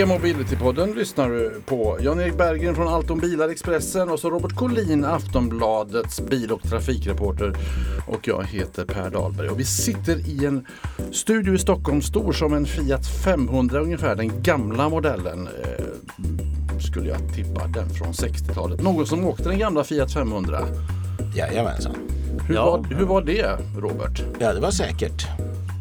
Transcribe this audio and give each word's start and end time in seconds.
E-mobility-podden 0.00 0.94
lyssnar 0.94 1.28
du 1.30 1.60
på. 1.66 1.98
Jan-Erik 2.00 2.36
Berggren 2.36 2.74
från 2.74 2.88
Alton 2.88 3.18
Bilar 3.18 3.48
Expressen 3.48 4.10
och 4.10 4.18
så 4.20 4.30
Robert 4.30 4.56
Collin, 4.56 5.04
Aftonbladets 5.04 6.20
bil 6.20 6.52
och 6.52 6.62
trafikreporter. 6.62 7.54
Och 8.06 8.28
jag 8.28 8.44
heter 8.44 8.84
Per 8.84 9.10
Dahlberg 9.10 9.48
och 9.48 9.60
vi 9.60 9.64
sitter 9.64 10.16
i 10.28 10.44
en 10.46 10.66
studio 11.12 11.54
i 11.54 11.58
Stockholm, 11.58 12.02
stor 12.02 12.32
som 12.32 12.52
en 12.54 12.66
Fiat 12.66 13.06
500 13.24 13.80
ungefär, 13.80 14.16
den 14.16 14.42
gamla 14.42 14.88
modellen. 14.88 15.48
Eh, 15.64 15.84
skulle 16.80 17.08
jag 17.08 17.34
tippa, 17.34 17.66
den 17.66 17.90
från 17.90 18.12
60-talet. 18.12 18.82
Någon 18.82 19.06
som 19.06 19.24
åkte 19.26 19.48
den 19.48 19.58
gamla 19.58 19.84
Fiat 19.84 20.12
500? 20.12 20.60
Jajamensan. 21.36 21.94
Hur, 22.48 22.54
Ja. 22.54 22.70
var, 22.70 22.84
hur 22.96 23.06
var 23.06 23.22
det, 23.22 23.58
Robert? 23.78 24.22
Ja, 24.38 24.52
det 24.52 24.60
var 24.60 24.70
säkert. 24.70 25.26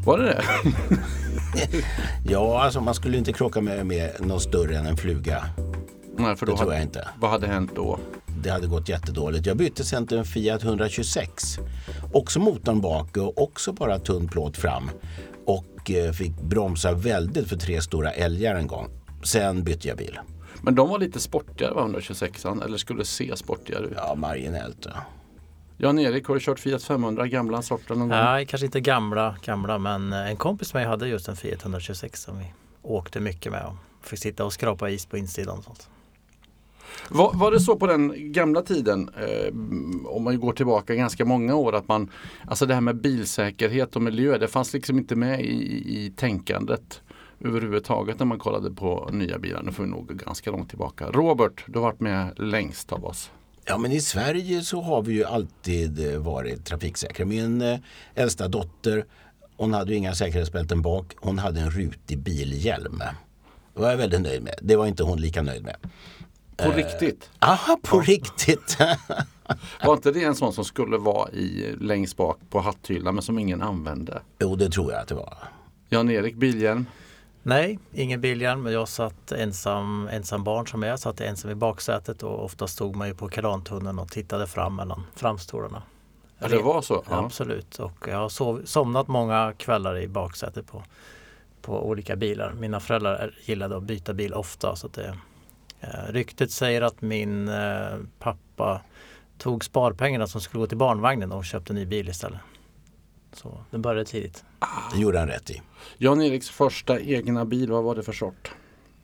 Var 0.06 0.18
det 0.18 0.24
det? 0.26 0.44
Ja, 2.26 2.64
alltså 2.64 2.82
man 2.82 2.94
skulle 2.94 3.18
inte 3.18 3.34
krocka 3.34 3.62
med, 3.62 3.86
med 3.86 4.12
något 4.20 4.42
större 4.42 4.78
än 4.78 4.86
en 4.86 4.98
fluga. 4.98 5.46
Nej, 6.18 6.36
för 6.36 6.46
Det 6.46 6.52
då 6.52 6.58
tror 6.58 6.66
hade, 6.68 6.74
jag 6.76 6.84
inte. 6.84 7.08
Vad 7.20 7.32
hade 7.32 7.48
hänt 7.48 7.72
då? 7.76 8.00
Det 8.44 8.50
hade 8.50 8.68
gått 8.68 8.90
jättedåligt. 8.90 9.46
Jag 9.46 9.58
bytte 9.58 9.84
sen 9.84 10.08
till 10.08 10.18
en 10.18 10.26
Fiat 10.26 10.64
126. 10.64 11.60
Också 12.14 12.40
motorn 12.40 12.82
bak 12.82 13.18
och 13.18 13.44
också 13.44 13.72
bara 13.74 14.00
tunn 14.00 14.28
plåt 14.28 14.58
fram. 14.58 14.90
Och 15.46 15.92
eh, 15.92 16.12
fick 16.12 16.42
bromsa 16.42 16.94
väldigt 16.94 17.48
för 17.50 17.56
tre 17.58 17.82
stora 17.82 18.12
älgar 18.12 18.56
en 18.56 18.68
gång. 18.68 18.88
Sen 19.24 19.64
bytte 19.64 19.88
jag 19.88 19.98
bil. 19.98 20.20
Men 20.62 20.76
de 20.76 20.90
var 20.90 21.00
lite 21.00 21.20
sportigare 21.20 21.74
va, 21.74 21.88
126an? 21.88 22.66
Eller 22.66 22.78
skulle 22.78 23.06
se 23.06 23.36
sportigare 23.36 23.86
ut? 23.86 23.94
Ja, 23.96 24.16
marginellt. 24.16 24.86
Ja. 24.86 24.92
Jan-Erik, 25.82 26.28
har 26.28 26.36
du 26.36 26.42
kört 26.42 26.60
Fiat 26.60 26.84
500, 26.84 27.28
gamla 27.28 27.62
sorten 27.62 28.00
någon 28.00 28.10
gång? 28.10 28.18
Nej, 28.18 28.46
kanske 28.46 28.66
inte 28.66 28.80
gamla, 28.80 29.36
gamla 29.44 29.78
men 29.78 30.14
en 30.14 30.38
kompis 30.38 30.74
med 30.74 30.82
mig 30.82 30.90
hade 30.90 31.08
just 31.08 31.28
en 31.28 31.36
Fiat 31.36 31.62
126 31.62 32.22
som 32.22 32.40
vi 32.40 32.46
åkte 32.82 33.20
mycket 33.20 33.52
med 33.52 33.66
och 33.66 34.08
fick 34.08 34.20
sitta 34.20 34.46
och 34.46 34.54
skrapa 34.54 34.90
is 34.90 35.06
på 35.06 35.18
insidan 35.18 35.58
och 35.58 35.64
sånt. 35.64 35.90
Var, 37.10 37.32
var 37.34 37.52
det 37.52 37.60
så 37.60 37.76
på 37.76 37.88
den 37.88 38.32
gamla 38.32 38.62
tiden, 38.62 39.10
eh, 39.18 39.48
om 40.06 40.24
man 40.24 40.40
går 40.40 40.54
tillbaka 40.54 40.96
ganska 40.96 41.26
många 41.26 41.56
år, 41.56 41.76
att 41.76 41.88
man, 41.88 42.10
alltså 42.48 42.66
det 42.66 42.74
här 42.74 42.82
med 42.82 42.96
bilsäkerhet 42.96 43.96
och 43.96 44.02
miljö, 44.02 44.38
det 44.38 44.48
fanns 44.48 44.74
liksom 44.74 44.98
inte 44.98 45.16
med 45.16 45.42
i, 45.42 46.06
i 46.06 46.14
tänkandet 46.16 47.02
överhuvudtaget 47.40 48.20
när 48.20 48.26
man 48.26 48.40
kollade 48.40 48.72
på 48.72 49.10
nya 49.12 49.40
bilar. 49.40 49.64
Nu 49.64 49.72
får 49.72 49.84
vi 49.84 49.90
nog 49.90 50.08
ganska 50.08 50.52
långt 50.52 50.70
tillbaka. 50.70 51.12
Robert, 51.12 51.64
du 51.66 51.80
har 51.80 51.86
varit 51.86 52.00
med 52.00 52.34
längst 52.40 52.92
av 52.92 53.06
oss. 53.06 53.32
Ja, 53.70 53.78
men 53.78 53.92
i 53.92 54.02
Sverige 54.02 54.62
så 54.62 54.82
har 54.82 55.02
vi 55.02 55.14
ju 55.14 55.24
alltid 55.24 56.14
eh, 56.14 56.20
varit 56.20 56.66
trafiksäkra. 56.66 57.26
Min 57.26 57.62
eh, 57.62 57.80
äldsta 58.16 58.48
dotter, 58.48 59.06
hon 59.58 59.74
hade 59.74 59.92
ju 59.92 59.98
inga 59.98 60.16
säkerhetsbälten 60.16 60.82
bak. 60.82 61.14
Hon 61.16 61.40
hade 61.40 61.60
en 61.60 61.72
rutig 61.72 62.20
bilhjälm. 62.20 62.98
Det 63.74 63.82
var 63.82 63.90
jag 63.90 63.98
väldigt 63.98 64.22
nöjd 64.22 64.44
med. 64.44 64.56
Det 64.62 64.76
var 64.76 64.88
inte 64.88 65.04
hon 65.04 65.22
lika 65.22 65.42
nöjd 65.42 65.64
med. 65.64 65.76
På 66.58 66.72
riktigt. 66.72 67.30
Aha, 67.40 67.80
på 67.84 68.02
riktigt! 68.02 68.78
Var 69.84 69.94
inte 69.94 70.12
det 70.12 70.24
en 70.24 70.36
sån 70.36 70.54
som 70.54 70.66
skulle 70.66 70.98
vara 70.98 71.32
i, 71.32 71.76
längst 71.80 72.18
bak 72.18 72.40
på 72.50 72.60
hatthyllan 72.60 73.16
men 73.16 73.22
som 73.22 73.40
ingen 73.40 73.62
använde? 73.62 74.22
jo, 74.40 74.56
det 74.56 74.70
tror 74.70 74.92
jag 74.92 75.02
att 75.02 75.08
det 75.08 75.16
var. 75.16 75.38
Jan-Erik, 75.90 76.36
bilhjälm. 76.36 76.86
Nej, 77.50 77.80
ingen 77.94 78.22
bilhjälm 78.22 78.64
men 78.64 78.74
jag 78.74 78.88
satt 78.88 79.32
ensam, 79.32 80.10
ensam 80.12 80.44
barn 80.44 80.68
som 80.68 80.84
jag 80.84 81.00
satt 81.00 81.22
ensam 81.22 81.52
i 81.52 81.56
baksätet 81.56 82.24
och 82.24 82.44
ofta 82.46 82.68
stod 82.68 82.96
man 82.96 83.08
ju 83.08 83.14
på 83.14 83.30
kalantunneln 83.30 84.00
och 84.00 84.12
tittade 84.12 84.48
fram 84.48 84.76
mellan 84.76 85.04
framstolarna. 85.16 85.84
Ja, 86.40 86.48
det 86.48 86.62
var 86.62 86.82
så? 86.82 87.04
Ja. 87.10 87.26
Absolut 87.26 87.80
och 87.80 88.08
jag 88.08 88.18
har 88.18 88.30
sov, 88.30 88.62
somnat 88.66 89.08
många 89.08 89.54
kvällar 89.58 89.98
i 89.98 90.08
baksätet 90.08 90.68
på, 90.68 90.84
på 91.62 91.88
olika 91.88 92.16
bilar. 92.16 92.54
Mina 92.54 92.80
föräldrar 92.80 93.36
gillade 93.46 93.78
att 93.78 93.84
byta 93.84 94.14
bil 94.14 94.34
ofta 94.34 94.76
så 94.76 94.88
det, 94.88 95.18
eh, 95.80 95.90
ryktet 96.10 96.52
säger 96.52 96.82
att 96.82 97.02
min 97.02 97.48
eh, 97.48 97.98
pappa 98.20 98.82
tog 99.38 99.66
sparpengarna 99.66 100.28
som 100.28 100.42
skulle 100.42 100.60
gå 100.60 100.68
till 100.68 100.78
barnvagnen 100.78 101.32
och 101.32 101.46
köpte 101.46 101.74
en 101.74 101.76
ny 101.76 101.86
bil 101.86 102.10
istället. 102.10 102.40
Så 103.34 103.64
det 103.72 103.78
började 103.78 104.06
tidigt. 104.06 104.44
Det 104.94 105.00
gjorde 105.00 105.20
han 105.20 105.28
rätt 105.28 105.50
i. 105.50 105.62
Jan-Eriks 105.98 106.50
första 106.50 107.00
egna 107.00 107.46
bil, 107.46 107.72
vad 107.72 107.84
var 107.84 107.96
det 107.96 108.04
för 108.04 108.14
sort? 108.14 108.52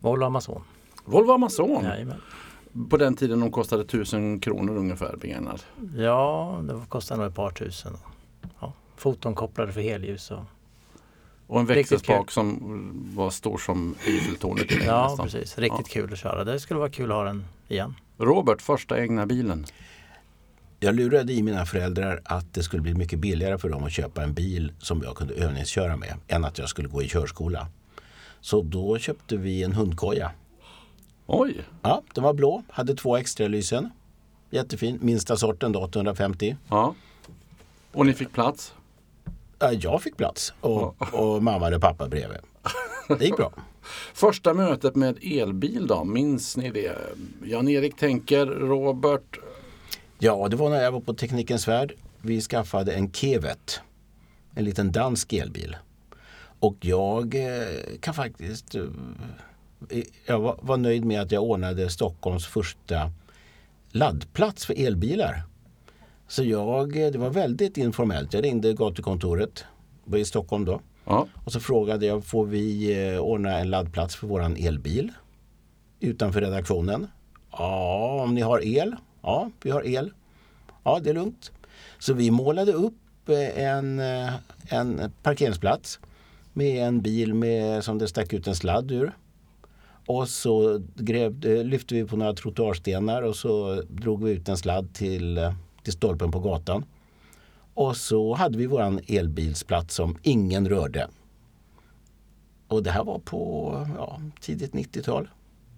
Volvo 0.00 0.24
Amazon. 0.24 0.62
Volvo 1.04 1.32
Amazon. 1.32 1.84
Jajamän. 1.84 2.20
På 2.90 2.96
den 2.96 3.16
tiden 3.16 3.40
de 3.40 3.50
kostade 3.50 3.84
tusen 3.84 4.40
kronor 4.40 4.76
ungefär 4.76 5.16
begagnad. 5.16 5.62
Ja, 5.96 6.60
det 6.62 6.80
kostade 6.88 7.20
nog 7.20 7.30
ett 7.30 7.36
par 7.36 7.50
tusen. 7.50 7.92
Ja, 8.60 8.72
foton 8.96 9.34
kopplade 9.34 9.72
för 9.72 9.80
helljus. 9.80 10.30
Och, 10.30 10.44
Och 11.46 11.60
en 11.60 11.66
växelspak 11.66 12.30
som 12.30 12.58
var 13.16 13.30
stor 13.30 13.58
som 13.58 13.94
Eiffeltornet. 14.06 14.66
ja, 14.86 15.08
nästan. 15.08 15.26
precis. 15.26 15.58
Riktigt 15.58 15.88
kul 15.88 16.12
att 16.12 16.18
köra. 16.18 16.44
Det 16.44 16.60
skulle 16.60 16.80
vara 16.80 16.90
kul 16.90 17.10
att 17.10 17.16
ha 17.16 17.24
den 17.24 17.44
igen. 17.68 17.94
Robert, 18.18 18.62
första 18.62 18.98
egna 19.00 19.26
bilen. 19.26 19.66
Jag 20.80 20.94
lurade 20.94 21.32
i 21.32 21.42
mina 21.42 21.66
föräldrar 21.66 22.20
att 22.24 22.54
det 22.54 22.62
skulle 22.62 22.82
bli 22.82 22.94
mycket 22.94 23.18
billigare 23.18 23.58
för 23.58 23.68
dem 23.68 23.84
att 23.84 23.92
köpa 23.92 24.22
en 24.22 24.34
bil 24.34 24.72
som 24.78 25.02
jag 25.02 25.16
kunde 25.16 25.34
övningsköra 25.34 25.96
med 25.96 26.14
än 26.28 26.44
att 26.44 26.58
jag 26.58 26.68
skulle 26.68 26.88
gå 26.88 27.02
i 27.02 27.08
körskola. 27.08 27.66
Så 28.40 28.62
då 28.62 28.98
köpte 28.98 29.36
vi 29.36 29.62
en 29.62 29.72
hundkoja. 29.72 30.30
Oj, 31.26 31.54
Ja, 31.82 32.02
den 32.14 32.24
var 32.24 32.32
blå, 32.34 32.62
hade 32.70 32.94
två 32.94 33.16
extra 33.16 33.48
lysen. 33.48 33.90
Jättefin, 34.50 34.98
minsta 35.02 35.36
sorten 35.36 35.72
då, 35.72 35.80
850. 35.80 36.56
ja. 36.68 36.94
Och 37.92 38.06
ni 38.06 38.12
fick 38.12 38.32
plats? 38.32 38.74
Ja, 39.58 39.72
Jag 39.72 40.02
fick 40.02 40.16
plats 40.16 40.52
och, 40.60 41.14
och 41.14 41.42
mamma 41.42 41.74
och 41.74 41.80
pappa 41.80 42.08
bredvid. 42.08 42.38
Det 43.18 43.24
gick 43.24 43.36
bra. 43.36 43.52
Första 44.14 44.54
mötet 44.54 44.94
med 44.96 45.18
elbil 45.22 45.86
då, 45.86 46.04
minns 46.04 46.56
ni 46.56 46.70
det? 46.70 46.96
Jan-Erik 47.44 47.96
tänker, 47.96 48.46
Robert, 48.46 49.38
Ja, 50.18 50.48
det 50.48 50.56
var 50.56 50.70
när 50.70 50.82
jag 50.82 50.92
var 50.92 51.00
på 51.00 51.14
Teknikens 51.14 51.68
Värld. 51.68 51.92
Vi 52.20 52.40
skaffade 52.40 52.92
en 52.92 53.12
Kevet. 53.12 53.80
En 54.54 54.64
liten 54.64 54.92
dansk 54.92 55.32
elbil. 55.32 55.76
Och 56.60 56.76
jag 56.80 57.34
eh, 57.34 57.98
kan 58.00 58.14
faktiskt... 58.14 58.74
eh, 58.74 58.82
Jag 60.26 60.40
var, 60.62 60.76
nöjd 60.76 61.04
med 61.04 61.20
att 61.20 61.32
jag 61.32 61.42
ordnade 61.42 61.90
Stockholms 61.90 62.46
första 62.46 63.10
laddplats 63.90 64.66
för 64.66 64.74
elbilar. 64.86 65.42
Så 66.28 66.44
jag, 66.44 66.96
eh, 66.96 67.10
det 67.10 67.18
var 67.18 67.30
väldigt 67.30 67.76
informellt. 67.76 68.34
Jag 68.34 68.44
ringde 68.44 68.72
gatukontoret 68.72 69.64
var 70.04 70.18
i 70.18 70.24
Stockholm 70.24 70.64
då. 70.64 70.80
ja. 71.04 71.26
Och 71.44 71.52
så 71.52 71.60
frågade 71.60 72.06
jag, 72.06 72.24
får 72.24 72.46
vi 72.46 72.94
eh, 73.12 73.18
ordna 73.18 73.58
en 73.58 73.70
laddplats 73.70 74.16
för 74.16 74.26
våran 74.26 74.56
elbil? 74.56 75.12
Utanför 76.00 76.40
redaktionen. 76.40 77.06
Ja, 77.52 78.22
om 78.22 78.34
ni 78.34 78.40
har 78.40 78.64
el. 78.64 78.96
Ja, 79.26 79.50
vi 79.62 79.70
har 79.70 79.86
el. 79.86 80.12
Ja, 80.84 81.00
det 81.00 81.10
är 81.10 81.14
lugnt. 81.14 81.52
Så 81.98 82.14
vi 82.14 82.30
målade 82.30 82.72
upp 82.72 83.28
eh, 83.28 83.64
en, 83.64 84.00
eh, 84.00 84.32
en 84.68 85.12
parkeringsplats 85.22 86.00
med 86.52 86.86
en 86.86 87.00
bil 87.00 87.34
med, 87.34 87.84
som 87.84 87.98
det 87.98 88.08
stack 88.08 88.32
ut 88.32 88.46
en 88.46 88.54
sladd 88.54 88.90
ur. 88.90 89.12
Och 90.06 90.28
så 90.28 90.82
grävde, 90.94 91.64
lyfte 91.64 91.94
vi 91.94 92.04
på 92.04 92.16
några 92.16 92.34
trottoarstenar 92.34 93.22
och 93.22 93.36
så 93.36 93.82
drog 93.88 94.24
vi 94.24 94.30
ut 94.30 94.48
en 94.48 94.56
sladd 94.56 94.94
till, 94.94 95.38
eh, 95.38 95.54
till 95.82 95.92
stolpen 95.92 96.30
på 96.30 96.40
gatan. 96.40 96.84
Och 97.74 97.96
så 97.96 98.34
hade 98.34 98.58
vi 98.58 98.66
våran 98.66 99.00
elbilsplats 99.06 99.94
som 99.94 100.18
ingen 100.22 100.68
rörde. 100.68 101.08
Och 102.68 102.82
det 102.82 102.90
här 102.90 103.04
var 103.04 103.18
på 103.18 103.72
ja, 103.96 104.20
tidigt 104.40 104.72
90-tal. 104.72 105.28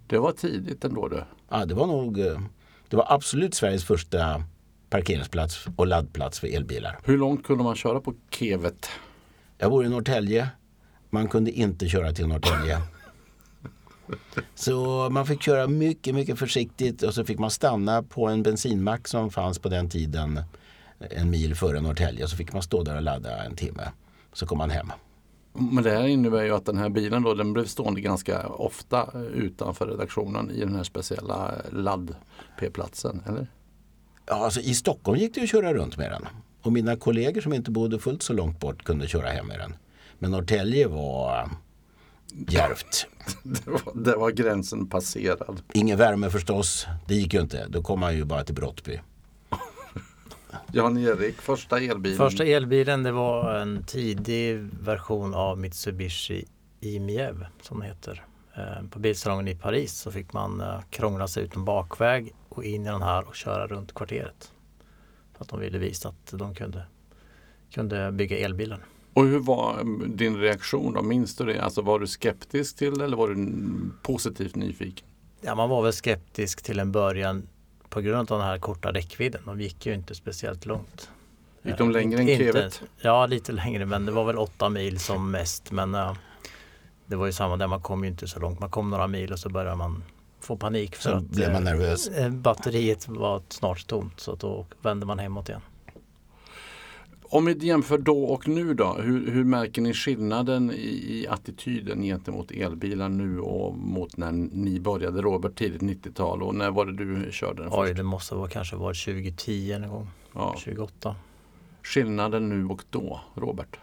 det 0.06 0.18
var 0.18 0.32
tidigt 0.32 0.84
ändå 0.84 1.08
du. 1.08 1.22
Ja, 1.48 1.64
det 1.64 1.74
var 1.74 1.86
nog 1.86 2.20
eh, 2.20 2.40
det 2.88 2.96
var 2.96 3.06
absolut 3.08 3.54
Sveriges 3.54 3.84
första 3.84 4.44
parkeringsplats 4.90 5.66
och 5.76 5.86
laddplats 5.86 6.40
för 6.40 6.46
elbilar. 6.46 6.98
Hur 7.04 7.18
långt 7.18 7.46
kunde 7.46 7.64
man 7.64 7.76
köra 7.76 8.00
på 8.00 8.14
Kevet? 8.30 8.88
Jag 9.58 9.70
bor 9.70 9.84
i 9.84 9.88
Norrtälje. 9.88 10.48
Man 11.10 11.28
kunde 11.28 11.50
inte 11.50 11.88
köra 11.88 12.12
till 12.12 12.26
Norrtälje. 12.26 12.80
Så 14.54 15.08
man 15.10 15.26
fick 15.26 15.42
köra 15.42 15.66
mycket, 15.66 16.14
mycket 16.14 16.38
försiktigt 16.38 17.02
och 17.02 17.14
så 17.14 17.24
fick 17.24 17.38
man 17.38 17.50
stanna 17.50 18.02
på 18.02 18.26
en 18.26 18.42
bensinmack 18.42 19.08
som 19.08 19.30
fanns 19.30 19.58
på 19.58 19.68
den 19.68 19.88
tiden 19.88 20.40
en 21.10 21.30
mil 21.30 21.54
före 21.54 21.80
Norrtälje. 21.80 22.28
Så 22.28 22.36
fick 22.36 22.52
man 22.52 22.62
stå 22.62 22.82
där 22.82 22.96
och 22.96 23.02
ladda 23.02 23.44
en 23.44 23.56
timme. 23.56 23.88
Så 24.32 24.46
kom 24.46 24.58
man 24.58 24.70
hem. 24.70 24.92
Men 25.58 25.84
det 25.84 25.90
här 25.90 26.06
innebär 26.06 26.42
ju 26.42 26.54
att 26.54 26.64
den 26.64 26.78
här 26.78 26.88
bilen 26.88 27.22
då, 27.22 27.34
den 27.34 27.52
blev 27.52 27.64
stående 27.64 28.00
ganska 28.00 28.46
ofta 28.46 29.10
utanför 29.34 29.86
redaktionen 29.86 30.50
i 30.50 30.60
den 30.60 30.76
här 30.76 30.84
speciella 30.84 31.54
ladd-p-platsen, 31.72 33.22
eller? 33.26 33.46
Ja, 34.26 34.44
alltså, 34.44 34.60
I 34.60 34.74
Stockholm 34.74 35.18
gick 35.18 35.34
det 35.34 35.42
att 35.42 35.48
köra 35.48 35.74
runt 35.74 35.96
med 35.96 36.10
den. 36.10 36.26
Och 36.62 36.72
mina 36.72 36.96
kollegor 36.96 37.40
som 37.40 37.52
inte 37.52 37.70
bodde 37.70 37.98
fullt 37.98 38.22
så 38.22 38.32
långt 38.32 38.60
bort 38.60 38.84
kunde 38.84 39.08
köra 39.08 39.28
hem 39.28 39.46
med 39.46 39.58
den. 39.58 39.76
Men 40.18 40.30
Norrtälje 40.30 40.88
var 40.88 41.50
djärvt. 42.48 43.06
Det 43.42 43.66
var, 43.66 44.04
det 44.04 44.16
var 44.16 44.30
gränsen 44.30 44.86
passerad. 44.86 45.62
Ingen 45.72 45.98
värme 45.98 46.30
förstås. 46.30 46.86
Det 47.08 47.14
gick 47.14 47.34
ju 47.34 47.40
inte. 47.40 47.66
Då 47.68 47.82
kom 47.82 48.00
man 48.00 48.16
ju 48.16 48.24
bara 48.24 48.44
till 48.44 48.54
Brottby. 48.54 49.00
Jan-Erik, 50.72 51.40
första 51.42 51.80
elbilen. 51.80 52.18
Första 52.18 52.44
elbilen 52.44 53.02
det 53.02 53.12
var 53.12 53.54
en 53.54 53.84
tidig 53.84 54.58
version 54.80 55.34
av 55.34 55.58
Mitsubishi 55.58 56.44
IMIEV 56.80 57.46
som 57.62 57.80
det 57.80 57.86
heter. 57.86 58.24
eh, 58.56 58.88
på 58.90 58.98
bilsalongen 58.98 59.48
i 59.48 59.54
Paris 59.54 59.92
så 59.92 60.10
fick 60.10 60.32
man 60.32 60.60
eh, 60.60 60.80
krångla 60.90 61.28
sig 61.28 61.44
ut 61.44 61.56
en 61.56 61.64
bakväg 61.64 62.34
och 62.48 62.64
in 62.64 62.82
i 62.86 62.88
den 62.88 63.02
här 63.02 63.28
och 63.28 63.34
köra 63.34 63.66
runt 63.66 63.94
kvarteret. 63.94 64.52
För 65.36 65.44
att 65.44 65.48
de 65.48 65.60
ville 65.60 65.78
visa 65.78 66.08
att 66.08 66.32
de 66.38 66.54
kunde, 66.54 66.82
kunde 67.74 68.12
bygga 68.12 68.38
elbilar. 68.38 68.84
Och 69.14 69.24
hur 69.26 69.38
var 69.38 69.80
mm, 69.80 70.16
din 70.16 70.36
reaktion 70.36 70.92
då? 70.94 71.02
Minns 71.02 71.36
du 71.36 71.44
det? 71.44 71.60
Alltså 71.60 71.82
var 71.82 71.98
du 71.98 72.06
skeptisk 72.06 72.76
till 72.76 72.98
det 72.98 73.04
eller 73.04 73.16
var 73.16 73.28
du 73.28 73.52
positivt 74.02 74.54
nyfiken? 74.56 75.06
Ja, 75.40 75.54
man 75.54 75.68
var 75.70 75.82
väl 75.82 75.92
skeptisk 75.92 76.62
till 76.62 76.78
en 76.78 76.92
början 76.92 77.48
på 77.90 78.00
grund 78.00 78.32
av 78.32 78.38
den 78.38 78.46
här 78.48 78.58
korta 78.58 78.92
räckvidden. 78.92 79.42
De 79.46 79.60
gick 79.60 79.86
ju 79.86 79.94
inte 79.94 80.14
speciellt 80.14 80.66
långt. 80.66 81.10
Gick 81.62 81.78
de 81.78 81.90
längre 81.90 82.20
än 82.20 82.28
Inte- 82.28 82.44
kevet? 82.44 82.82
Ja, 83.00 83.26
lite 83.26 83.52
längre 83.52 83.86
men 83.86 84.06
det 84.06 84.12
var 84.12 84.24
väl 84.24 84.38
åtta 84.38 84.68
mil 84.68 84.98
som 84.98 85.30
mest. 85.30 85.70
Men 85.70 85.94
eh, 85.94 86.14
det 87.06 87.16
var 87.16 87.26
ju 87.26 87.32
samma 87.32 87.56
där, 87.56 87.66
man 87.66 87.80
kom 87.80 88.04
ju 88.04 88.10
inte 88.10 88.28
så 88.28 88.40
långt. 88.40 88.60
Man 88.60 88.70
kom 88.70 88.90
några 88.90 89.06
mil 89.06 89.32
och 89.32 89.38
så 89.38 89.48
började 89.48 89.76
man 89.76 90.04
få 90.40 90.56
panik 90.56 90.96
för 90.96 91.10
Så 91.10 91.16
att 91.16 91.22
blev 91.22 91.52
man 91.52 91.66
eh, 91.66 91.72
nervös. 91.72 92.08
eh, 92.08 92.30
batteriet 92.30 93.08
var 93.08 93.42
snart 93.48 93.86
tomt 93.86 94.20
så 94.20 94.32
att 94.32 94.40
då 94.40 94.66
vände 94.82 95.06
man 95.06 95.18
hemåt 95.18 95.48
igen. 95.48 95.60
Om 97.30 97.44
vi 97.44 97.66
jämför 97.66 97.98
då 97.98 98.24
och 98.24 98.48
nu 98.48 98.74
då, 98.74 98.92
hur, 98.94 99.30
hur 99.30 99.44
märker 99.44 99.82
ni 99.82 99.94
skillnaden 99.94 100.70
i, 100.70 100.74
i 101.20 101.26
attityden 101.28 102.02
gentemot 102.02 102.50
elbilar 102.50 103.08
nu 103.08 103.40
och 103.40 103.74
mot 103.78 104.16
när 104.16 104.32
ni 104.32 104.80
började 104.80 105.22
Robert 105.22 105.58
tidigt 105.58 105.82
90-tal 105.82 106.42
och 106.42 106.54
när 106.54 106.70
var 106.70 106.86
det 106.86 106.92
du 106.92 107.32
körde 107.32 107.62
den 107.62 107.72
Oj, 107.72 107.86
först? 107.88 107.96
det 107.96 108.02
måste 108.02 108.34
vara 108.34 108.48
kanske 108.48 108.76
varit 108.76 109.04
2010 109.04 109.72
en 109.72 109.88
gång, 109.88 110.06
Ja. 110.34 110.54
28. 110.58 111.16
Skillnaden 111.82 112.48
nu 112.48 112.64
och 112.66 112.82
då, 112.90 113.20
Robert? 113.34 113.76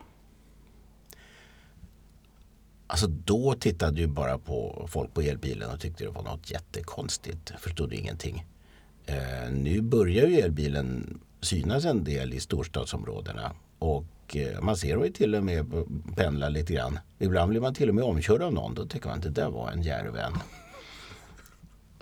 Alltså 2.88 3.08
då 3.08 3.56
tittade 3.60 4.02
ju 4.02 4.08
bara 4.08 4.38
på 4.38 4.88
folk 4.92 5.14
på 5.14 5.22
elbilen 5.22 5.72
och 5.72 5.80
tyckte 5.80 6.04
det 6.04 6.10
var 6.10 6.24
något 6.24 6.52
jättekonstigt. 6.52 7.52
Förstod 7.60 7.94
ingenting. 7.94 8.46
Eh, 9.06 9.52
nu 9.52 9.82
börjar 9.82 10.28
ju 10.28 10.36
elbilen 10.40 11.20
synas 11.46 11.86
en 11.86 12.04
del 12.04 12.34
i 12.34 12.40
storstadsområdena. 12.40 13.52
Och 13.80 14.36
eh, 14.36 14.62
man 14.62 14.78
ser 14.78 14.94
dem 14.96 15.04
ju 15.06 15.12
till 15.12 15.36
och 15.36 15.44
med 15.44 15.66
pendla 16.16 16.50
lite 16.50 16.74
grann. 16.74 17.00
Ibland 17.20 17.50
blir 17.50 17.62
man 17.62 17.74
till 17.74 17.90
och 17.90 17.96
med 17.96 18.04
omkörd 18.04 18.42
av 18.42 18.54
någon. 18.54 18.74
Då 18.74 18.86
tycker 18.86 19.08
man 19.08 19.18
att 19.18 19.24
det 19.24 19.30
där 19.30 19.50
var 19.50 19.72
en 19.72 19.82
järven. 19.82 20.34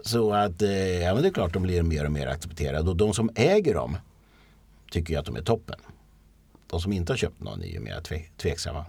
Så 0.02 0.34
att 0.34 0.62
eh, 0.62 0.72
ja, 1.02 1.14
men 1.14 1.24
det 1.24 1.30
är 1.30 1.34
klart 1.34 1.54
de 1.54 1.64
blir 1.64 1.84
mer 1.84 2.06
och 2.06 2.12
mer 2.12 2.28
accepterade. 2.28 2.90
Och 2.90 2.98
de 2.98 3.14
som 3.14 3.30
äger 3.36 3.74
dem 3.74 3.98
tycker 4.92 5.14
ju 5.14 5.20
att 5.20 5.26
de 5.26 5.36
är 5.36 5.42
toppen. 5.42 5.80
De 6.70 6.82
som 6.82 6.94
inte 6.94 7.12
har 7.14 7.18
köpt 7.18 7.40
någon 7.42 7.64
är 7.64 7.68
ju 7.68 7.80
mer 7.80 8.00
tve- 8.00 8.30
tveksamma. 8.38 8.86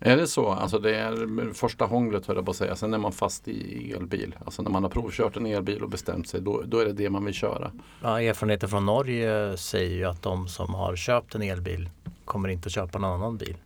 Är 0.00 0.16
det 0.16 0.26
så? 0.26 0.48
Alltså 0.48 0.78
det 0.78 0.96
är 0.96 1.52
första 1.54 1.84
hånglet 1.84 2.26
höll 2.26 2.36
jag 2.36 2.44
på 2.44 2.50
att 2.50 2.56
säga. 2.56 2.76
Sen 2.76 2.94
är 2.94 2.98
man 2.98 3.12
fast 3.12 3.48
i 3.48 3.92
elbil. 3.92 4.36
Alltså 4.44 4.62
när 4.62 4.70
man 4.70 4.82
har 4.82 4.90
provkört 4.90 5.36
en 5.36 5.46
elbil 5.46 5.82
och 5.82 5.90
bestämt 5.90 6.28
sig 6.28 6.40
då, 6.40 6.62
då 6.66 6.78
är 6.78 6.84
det 6.84 6.92
det 6.92 7.10
man 7.10 7.24
vill 7.24 7.34
köra. 7.34 7.72
Ja, 8.02 8.20
erfarenheter 8.20 8.66
från 8.66 8.86
Norge 8.86 9.56
säger 9.56 9.96
ju 9.96 10.04
att 10.04 10.22
de 10.22 10.48
som 10.48 10.74
har 10.74 10.96
köpt 10.96 11.34
en 11.34 11.42
elbil 11.42 11.90
kommer 12.24 12.48
inte 12.48 12.70
köpa 12.70 12.98
någon 12.98 13.10
annan 13.10 13.36
bil 13.36 13.56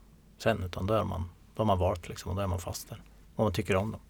sen 0.43 0.63
utan 0.63 0.87
då 0.87 0.95
är 0.95 1.05
man, 1.05 1.29
då 1.55 1.61
har 1.61 1.67
man 1.67 1.79
valt 1.79 2.09
liksom 2.09 2.31
och 2.31 2.37
då 2.37 2.43
är 2.43 2.47
man 2.47 2.61
fast 2.61 2.89
där. 2.89 3.03
Om 3.37 3.45
man 3.45 3.53
tycker 3.53 3.77
om 3.77 3.91
dem. 3.91 4.01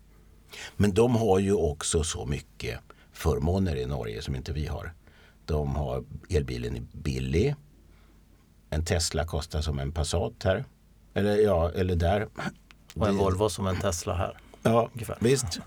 Men 0.77 0.95
de 0.95 1.17
har 1.17 1.39
ju 1.39 1.53
också 1.53 2.05
så 2.05 2.27
mycket 2.27 2.81
förmåner 3.13 3.77
i 3.77 3.87
Norge 3.87 4.23
som 4.23 4.37
inte 4.37 4.53
vi 4.53 4.67
har. 4.67 4.93
De 5.45 5.77
har 5.77 6.05
elbilen 6.31 6.77
är 6.77 6.83
billig. 6.93 7.55
En 8.71 8.85
Tesla 8.85 9.27
kostar 9.27 9.61
som 9.61 9.79
en 9.79 9.93
Passat 9.93 10.43
här. 10.45 10.65
Eller 11.15 11.37
ja, 11.37 11.71
eller 11.75 11.97
där. 11.97 12.29
Och 12.95 13.09
en 13.09 13.15
Det- 13.15 13.21
Volvo 13.23 13.49
som 13.49 13.67
en 13.67 13.77
Tesla 13.77 14.15
här. 14.15 14.39
Ja, 14.63 14.89
ungefär. 14.93 15.17
visst. 15.21 15.61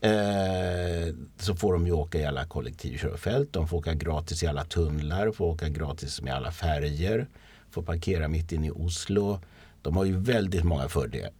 Eh, 0.00 1.14
så 1.38 1.54
får 1.54 1.72
de 1.72 1.86
ju 1.86 1.92
åka 1.92 2.18
i 2.18 2.24
alla 2.26 2.44
kollektivkörfält. 2.46 3.52
De 3.52 3.68
får 3.68 3.76
åka 3.78 3.94
gratis 3.94 4.42
i 4.42 4.46
alla 4.46 4.64
tunnlar. 4.64 5.32
Får 5.32 5.46
åka 5.46 5.68
gratis 5.68 6.22
med 6.22 6.34
alla 6.34 6.52
färger. 6.52 7.26
Får 7.70 7.82
parkera 7.82 8.28
mitt 8.28 8.52
inne 8.52 8.66
i 8.66 8.70
Oslo. 8.70 9.40
De 9.82 9.96
har 9.96 10.04
ju 10.04 10.16
väldigt 10.16 10.64
många 10.64 10.88
fördelar, 10.88 11.30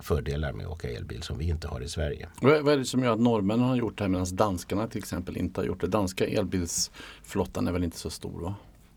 fördelar 0.00 0.52
med 0.52 0.66
att 0.66 0.72
åka 0.72 0.90
elbil 0.90 1.22
som 1.22 1.38
vi 1.38 1.48
inte 1.48 1.68
har 1.68 1.80
i 1.80 1.88
Sverige. 1.88 2.28
Vad 2.42 2.62
vad 2.62 2.74
är 2.74 2.78
det 2.78 2.84
som 2.84 3.02
gör 3.04 3.12
att 3.12 3.20
norrmännen 3.20 3.68
har 3.68 3.76
gjort 3.76 3.98
det 3.98 4.04
här 4.04 4.08
medan 4.08 4.26
danskarna 4.36 4.86
till 4.88 4.98
exempel 4.98 5.36
inte 5.36 5.60
har 5.60 5.66
gjort 5.66 5.80
det? 5.80 5.86
Danska 5.86 6.26
elbilsflottan 6.26 7.68
är 7.68 7.72
väl 7.72 7.84
inte 7.84 7.98
så 7.98 8.10
stor 8.10 8.40
va? 8.40 8.54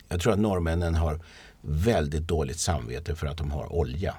Jag 0.08 0.20
tror 0.22 0.34
att 0.34 0.40
norrmännen 0.40 0.96
har 0.96 1.20
väldigt 1.64 2.28
dåligt 2.28 2.60
samvete 2.60 3.16
för 3.16 3.28
att 3.28 3.38
de 3.38 3.52
har 3.52 3.74
olja. 3.74 4.16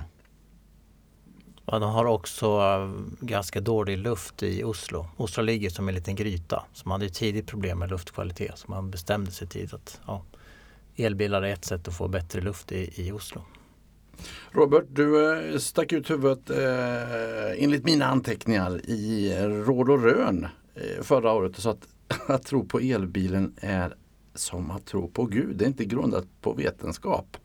Ja, 1.66 1.78
de 1.78 1.90
har 1.90 2.04
också 2.04 2.46
eh, 2.46 2.90
ganska 3.20 3.60
dålig 3.60 3.98
luft 3.98 4.42
i 4.42 4.64
Oslo. 4.64 5.06
Oslo 5.16 5.42
ligger 5.42 5.70
som 5.70 5.88
en 5.88 5.94
liten 5.94 6.14
gryta. 6.14 6.64
Så 6.72 6.88
man 6.88 6.92
hade 6.92 7.04
ju 7.04 7.10
tidigt 7.10 7.46
problem 7.46 7.78
med 7.78 7.90
luftkvalitet. 7.90 8.58
Så 8.58 8.70
man 8.70 8.90
bestämde 8.90 9.30
sig 9.30 9.48
tidigt 9.48 9.74
att 9.74 10.00
ja, 10.06 10.22
elbilar 10.96 11.42
är 11.42 11.52
ett 11.52 11.64
sätt 11.64 11.88
att 11.88 11.94
få 11.94 12.08
bättre 12.08 12.40
luft 12.40 12.72
i, 12.72 13.06
i 13.06 13.12
Oslo. 13.12 13.42
Robert, 14.50 14.84
du 14.88 15.32
eh, 15.32 15.58
stack 15.58 15.92
ut 15.92 16.10
huvudet 16.10 16.50
eh, 16.50 17.64
enligt 17.64 17.84
mina 17.84 18.06
anteckningar 18.06 18.90
i 18.90 19.34
Råd 19.66 19.90
och 19.90 20.02
Rön 20.02 20.46
eh, 20.74 21.02
förra 21.02 21.32
året 21.32 21.56
och 21.56 21.62
sa 21.62 21.70
att 21.70 21.88
att 22.26 22.46
tro 22.46 22.64
på 22.64 22.80
elbilen 22.80 23.54
är 23.60 23.94
som 24.34 24.70
att 24.70 24.86
tro 24.86 25.08
på 25.08 25.24
Gud. 25.24 25.56
Det 25.56 25.64
är 25.64 25.66
inte 25.66 25.84
grundat 25.84 26.24
på 26.40 26.52
vetenskap. 26.52 27.36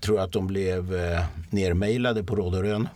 Tror 0.00 0.20
att 0.20 0.32
de 0.32 0.46
blev 0.46 0.94
eh, 0.94 1.24
nermailade 1.50 2.24
på 2.24 2.36
Råd 2.36 2.54
och 2.54 2.62
Rön. 2.62 2.88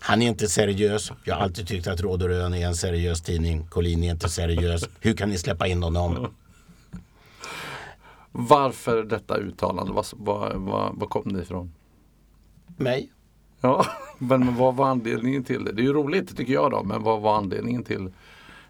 Han 0.00 0.22
är 0.22 0.28
inte 0.28 0.48
seriös. 0.48 1.12
Jag 1.24 1.34
har 1.34 1.42
alltid 1.42 1.68
tyckt 1.68 1.86
att 1.86 2.00
Råd 2.00 2.22
och 2.22 2.28
Rön 2.28 2.54
är 2.54 2.66
en 2.66 2.74
seriös 2.74 3.22
tidning. 3.22 3.66
Collin 3.66 4.04
är 4.04 4.10
inte 4.10 4.28
seriös. 4.28 4.88
Hur 5.00 5.14
kan 5.14 5.28
ni 5.30 5.38
släppa 5.38 5.66
in 5.66 5.82
honom? 5.82 6.34
Varför 8.32 9.02
detta 9.02 9.36
uttalande? 9.36 9.92
Vad, 9.92 10.06
vad, 10.12 10.56
vad, 10.56 10.96
vad 10.96 11.10
kom 11.10 11.32
det 11.32 11.42
ifrån? 11.42 11.72
Mig? 12.76 13.12
Ja, 13.60 13.86
men 14.18 14.56
vad 14.56 14.76
var 14.76 14.86
anledningen 14.88 15.44
till 15.44 15.64
det? 15.64 15.72
Det 15.72 15.82
är 15.82 15.84
ju 15.84 15.92
roligt 15.92 16.36
tycker 16.36 16.52
jag 16.52 16.70
då, 16.70 16.82
men 16.82 17.02
vad 17.02 17.20
var 17.20 17.36
anledningen 17.36 17.84
till, 17.84 18.12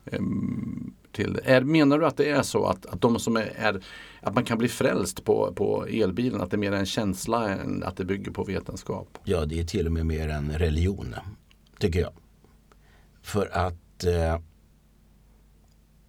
ehm, 0.04 0.85
till 1.16 1.32
det? 1.32 1.40
Är, 1.44 1.60
menar 1.60 1.98
du 1.98 2.06
att 2.06 2.16
det 2.16 2.30
är 2.30 2.42
så 2.42 2.66
att, 2.66 2.86
att 2.86 3.00
de 3.00 3.18
som 3.18 3.36
är, 3.36 3.52
är 3.56 3.80
att 4.20 4.34
man 4.34 4.44
kan 4.44 4.58
bli 4.58 4.68
frälst 4.68 5.24
på, 5.24 5.52
på 5.56 5.86
elbilen, 5.86 6.40
att 6.40 6.50
det 6.50 6.56
är 6.56 6.58
mer 6.58 6.72
en 6.72 6.86
känsla 6.86 7.48
än 7.48 7.82
att 7.82 7.96
det 7.96 8.04
bygger 8.04 8.30
på 8.30 8.44
vetenskap? 8.44 9.18
Ja, 9.24 9.44
det 9.44 9.60
är 9.60 9.64
till 9.64 9.86
och 9.86 9.92
med 9.92 10.06
mer 10.06 10.28
en 10.28 10.52
religion, 10.52 11.14
tycker 11.78 12.00
jag. 12.00 12.12
För 13.22 13.56
att 13.56 14.04
eh, 14.04 14.38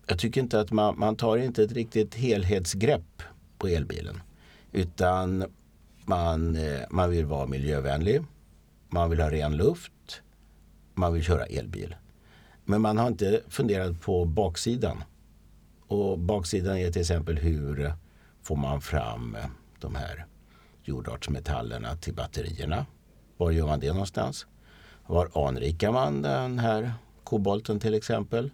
jag 0.08 0.20
tycker 0.20 0.42
inte 0.42 0.60
att 0.60 0.72
man, 0.72 1.00
man 1.00 1.16
tar 1.16 1.38
inte 1.38 1.64
ett 1.64 1.72
riktigt 1.72 2.16
helhetsgrepp 2.16 3.24
på 3.58 3.68
elbilen. 3.68 4.22
Utan 4.72 5.46
man, 6.06 6.56
eh, 6.56 6.82
man 6.90 7.10
vill 7.10 7.26
vara 7.26 7.46
miljövänlig, 7.46 8.22
man 8.90 9.10
vill 9.10 9.20
ha 9.20 9.32
ren 9.32 9.58
luft, 9.58 10.22
man 10.94 11.14
vill 11.14 11.24
köra 11.24 11.46
elbil. 11.46 11.96
Men 12.70 12.82
man 12.82 12.98
har 12.98 13.08
inte 13.08 13.42
funderat 13.50 14.02
på 14.02 14.26
baksidan. 14.26 15.04
Och 15.88 16.20
baksidan 16.20 16.78
är 16.78 16.92
till 16.92 17.02
exempel 17.02 17.38
hur 17.38 17.94
får 18.42 18.56
man 18.56 18.82
fram 18.82 19.38
de 19.80 19.96
här 19.96 20.26
jordartsmetallerna 20.84 21.96
till 21.96 22.14
batterierna. 22.14 22.86
Var 23.38 23.52
gör 23.52 23.68
man 23.68 23.80
det 23.80 23.92
någonstans? 23.92 24.48
Var 25.06 25.48
anrikar 25.48 25.92
man 25.92 26.22
den 26.22 26.60
här 26.60 26.94
kobolten 27.24 27.80
till 27.80 27.94
exempel? 27.94 28.52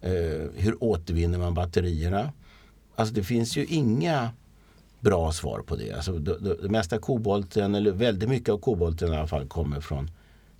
Eh, 0.00 0.50
hur 0.54 0.84
återvinner 0.84 1.38
man 1.38 1.54
batterierna? 1.54 2.32
Alltså 2.94 3.14
det 3.14 3.22
finns 3.22 3.56
ju 3.56 3.64
inga 3.64 4.30
bra 5.00 5.32
svar 5.32 5.60
på 5.60 5.76
det. 5.76 5.92
Alltså 5.92 6.12
det, 6.12 6.38
det, 6.38 6.62
det 6.62 6.68
mesta 6.68 6.98
kobolten, 6.98 7.74
eller 7.74 7.92
väldigt 7.92 8.28
mycket 8.28 8.48
av 8.48 8.58
kobolten 8.58 9.12
i 9.12 9.16
alla 9.16 9.28
fall, 9.28 9.48
kommer 9.48 9.80
från 9.80 10.10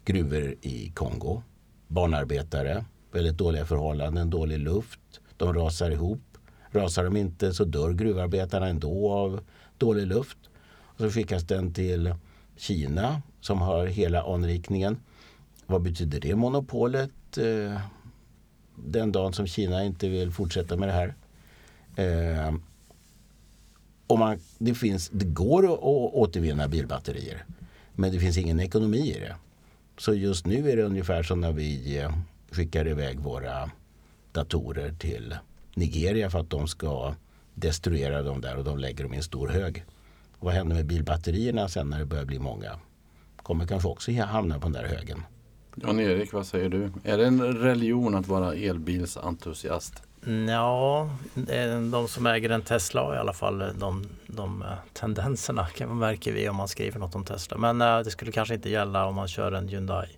gruvor 0.04 0.54
i 0.60 0.92
Kongo. 0.94 1.42
Barnarbetare, 1.92 2.84
väldigt 3.12 3.38
dåliga 3.38 3.66
förhållanden, 3.66 4.30
dålig 4.30 4.58
luft. 4.58 5.00
De 5.36 5.54
rasar 5.54 5.90
ihop. 5.90 6.20
Rasar 6.70 7.04
de 7.04 7.16
inte 7.16 7.54
så 7.54 7.64
dör 7.64 7.92
gruvarbetarna 7.92 8.68
ändå 8.68 9.12
av 9.12 9.40
dålig 9.78 10.06
luft. 10.06 10.38
Och 10.72 10.98
så 10.98 11.10
skickas 11.10 11.42
den 11.42 11.72
till 11.74 12.14
Kina 12.56 13.22
som 13.40 13.60
har 13.60 13.86
hela 13.86 14.22
anrikningen. 14.22 14.96
Vad 15.66 15.82
betyder 15.82 16.20
det 16.20 16.34
monopolet 16.34 17.38
eh, 17.38 17.80
den 18.76 19.12
dagen 19.12 19.32
som 19.32 19.46
Kina 19.46 19.84
inte 19.84 20.08
vill 20.08 20.32
fortsätta 20.32 20.76
med 20.76 20.88
det 20.88 20.92
här? 20.92 21.14
Eh, 21.96 22.54
och 24.06 24.18
man, 24.18 24.38
det, 24.58 24.74
finns, 24.74 25.08
det 25.08 25.24
går 25.24 25.72
att 25.72 25.78
återvinna 26.14 26.68
bilbatterier 26.68 27.44
men 27.94 28.12
det 28.12 28.20
finns 28.20 28.38
ingen 28.38 28.60
ekonomi 28.60 29.14
i 29.16 29.20
det. 29.20 29.36
Så 30.02 30.14
just 30.14 30.46
nu 30.46 30.70
är 30.70 30.76
det 30.76 30.82
ungefär 30.82 31.22
som 31.22 31.40
när 31.40 31.52
vi 31.52 31.98
eh, 31.98 32.10
skickar 32.50 32.88
iväg 32.88 33.20
våra 33.20 33.70
datorer 34.32 34.94
till 34.98 35.36
Nigeria 35.74 36.30
för 36.30 36.38
att 36.38 36.50
de 36.50 36.68
ska 36.68 37.14
destruera 37.54 38.22
dem 38.22 38.40
där 38.40 38.56
och 38.56 38.64
de 38.64 38.78
lägger 38.78 39.04
dem 39.04 39.14
i 39.14 39.16
en 39.16 39.22
stor 39.22 39.48
hög. 39.48 39.84
Och 40.38 40.44
vad 40.44 40.54
händer 40.54 40.76
med 40.76 40.86
bilbatterierna 40.86 41.68
sen 41.68 41.90
när 41.90 41.98
det 41.98 42.04
börjar 42.04 42.24
bli 42.24 42.38
många? 42.38 42.78
kommer 43.36 43.66
kanske 43.66 43.88
också 43.88 44.12
hamna 44.12 44.54
på 44.58 44.68
den 44.68 44.72
där 44.72 44.84
högen. 44.84 45.22
Jan-Erik, 45.74 46.32
vad 46.32 46.46
säger 46.46 46.68
du? 46.68 46.90
Är 47.04 47.18
det 47.18 47.26
en 47.26 47.42
religion 47.42 48.14
att 48.14 48.28
vara 48.28 48.54
elbilsentusiast? 48.54 50.02
Ja, 50.26 51.10
eh, 51.48 51.80
de 51.80 52.08
som 52.08 52.26
äger 52.26 52.50
en 52.50 52.62
Tesla 52.62 53.02
har 53.02 53.14
i 53.14 53.18
alla 53.18 53.32
fall 53.32 53.58
de, 53.78 54.06
de 54.26 54.62
eh, 54.62 54.68
tendenserna 54.92 55.66
kan 55.66 55.98
märker 55.98 56.32
vi 56.32 56.48
om 56.48 56.56
man 56.56 56.68
skriver 56.68 56.98
något 56.98 57.14
om 57.14 57.24
Tesla. 57.24 57.58
Men 57.58 57.80
eh, 57.80 57.98
det 57.98 58.10
skulle 58.10 58.32
kanske 58.32 58.54
inte 58.54 58.70
gälla 58.70 59.06
om 59.06 59.14
man 59.14 59.28
kör 59.28 59.52
en 59.52 59.68
Hyundai 59.68 60.08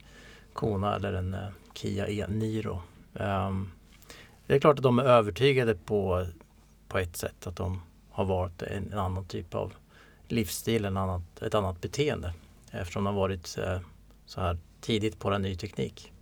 Kona 0.53 0.97
eller 0.97 1.13
en 1.13 1.37
Kia 1.75 2.09
e-Niro. 2.09 2.83
Ehm, 3.15 3.71
det 4.47 4.55
är 4.55 4.59
klart 4.59 4.79
att 4.79 4.83
de 4.83 4.99
är 4.99 5.05
övertygade 5.05 5.75
på, 5.75 6.27
på 6.89 6.99
ett 6.99 7.17
sätt 7.17 7.47
att 7.47 7.57
de 7.57 7.83
har 8.11 8.25
valt 8.25 8.63
en, 8.63 8.93
en 8.93 8.99
annan 8.99 9.25
typ 9.25 9.55
av 9.55 9.73
livsstil, 10.29 10.85
en 10.85 10.97
annat, 10.97 11.43
ett 11.43 11.55
annat 11.55 11.81
beteende 11.81 12.33
eftersom 12.71 13.05
de 13.05 13.15
har 13.15 13.21
varit 13.21 13.47
så 14.27 14.41
här 14.41 14.59
tidigt 14.81 15.19
på 15.19 15.31
den 15.31 15.43
ny 15.43 15.57
teknik. 15.57 16.13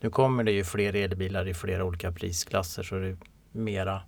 Nu 0.00 0.10
kommer 0.10 0.44
det 0.44 0.52
ju 0.52 0.64
fler 0.64 0.96
elbilar 0.96 1.48
i 1.48 1.54
flera 1.54 1.84
olika 1.84 2.12
prisklasser 2.12 2.82
så 2.82 2.94
det 2.94 3.16
mera 3.52 4.02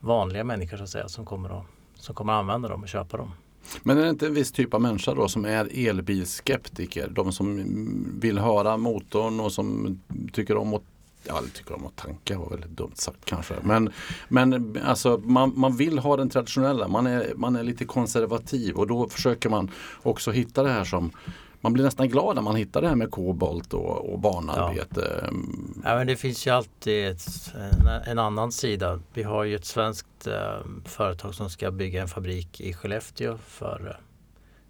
vanliga 0.00 0.44
människor 0.44 0.76
så 0.76 0.82
att 0.82 0.88
säga 0.88 1.08
som 1.08 1.24
kommer 1.24 1.58
att, 1.60 1.66
som 1.94 2.14
kommer 2.14 2.32
att 2.32 2.38
använda 2.38 2.68
dem 2.68 2.82
och 2.82 2.88
köpa 2.88 3.16
dem. 3.16 3.30
Men 3.82 3.98
är 3.98 4.02
det 4.02 4.10
inte 4.10 4.26
en 4.26 4.34
viss 4.34 4.52
typ 4.52 4.74
av 4.74 4.80
människa 4.80 5.14
då 5.14 5.28
som 5.28 5.44
är 5.44 5.88
elbilskeptiker? 5.88 7.08
De 7.08 7.32
som 7.32 7.64
vill 8.20 8.38
höra 8.38 8.76
motorn 8.76 9.40
och 9.40 9.52
som 9.52 10.00
tycker 10.32 10.56
om 10.56 10.74
att 10.74 10.82
Ja, 11.24 11.42
tycker 11.54 11.74
om 11.74 11.86
att 11.86 11.96
tanka 11.96 12.38
var 12.38 12.50
väldigt 12.50 12.70
dumt 12.70 12.92
sagt 12.94 13.24
kanske. 13.24 13.54
Men, 13.62 13.92
men 14.28 14.78
alltså, 14.84 15.20
man, 15.24 15.52
man 15.56 15.76
vill 15.76 15.98
ha 15.98 16.16
den 16.16 16.28
traditionella. 16.28 16.88
Man 16.88 17.06
är, 17.06 17.32
man 17.36 17.56
är 17.56 17.62
lite 17.62 17.84
konservativ 17.84 18.76
och 18.76 18.86
då 18.86 19.08
försöker 19.08 19.48
man 19.48 19.70
också 20.02 20.30
hitta 20.30 20.62
det 20.62 20.70
här 20.70 20.84
som 20.84 21.10
man 21.60 21.72
blir 21.72 21.84
nästan 21.84 22.08
glad 22.08 22.34
när 22.34 22.42
man 22.42 22.56
hittar 22.56 22.82
det 22.82 22.88
här 22.88 22.96
med 22.96 23.10
kobolt 23.10 23.74
och, 23.74 24.12
och 24.12 24.18
barnarbete. 24.18 25.20
Ja. 25.22 25.30
ja. 25.84 25.96
men 25.96 26.06
det 26.06 26.16
finns 26.16 26.46
ju 26.46 26.50
alltid 26.50 27.08
ett, 27.08 27.54
en, 27.54 27.86
en, 27.86 28.18
annan 28.18 28.52
sida. 28.52 29.00
Vi 29.14 29.22
har 29.22 29.44
ju 29.44 29.54
ett 29.54 29.64
svenskt 29.64 30.26
eh, 30.26 30.58
företag 30.84 31.34
som 31.34 31.50
ska 31.50 31.70
bygga 31.70 32.02
en 32.02 32.08
fabrik 32.08 32.60
i 32.60 32.72
Skellefteå 32.72 33.38
för 33.38 33.86
eh, 33.88 34.04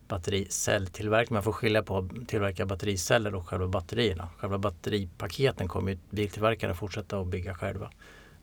battericelltillverkning. 0.09 1.35
Man 1.35 1.43
får 1.43 1.53
skilja 1.53 1.83
på 1.83 1.99
att 1.99 2.29
tillverka 2.29 2.67
battericeller 2.67 3.35
och 3.35 3.49
själva 3.49 3.69
batterierna. 3.69 4.29
Själva 4.39 4.59
batteripaketen 4.59 5.69
kommer 5.69 5.91
ju 5.91 5.99
biltillverkarna 6.11 6.75
fortsätta 6.75 7.21
att 7.21 7.27
bygga 7.27 7.55
själva. 7.55 7.91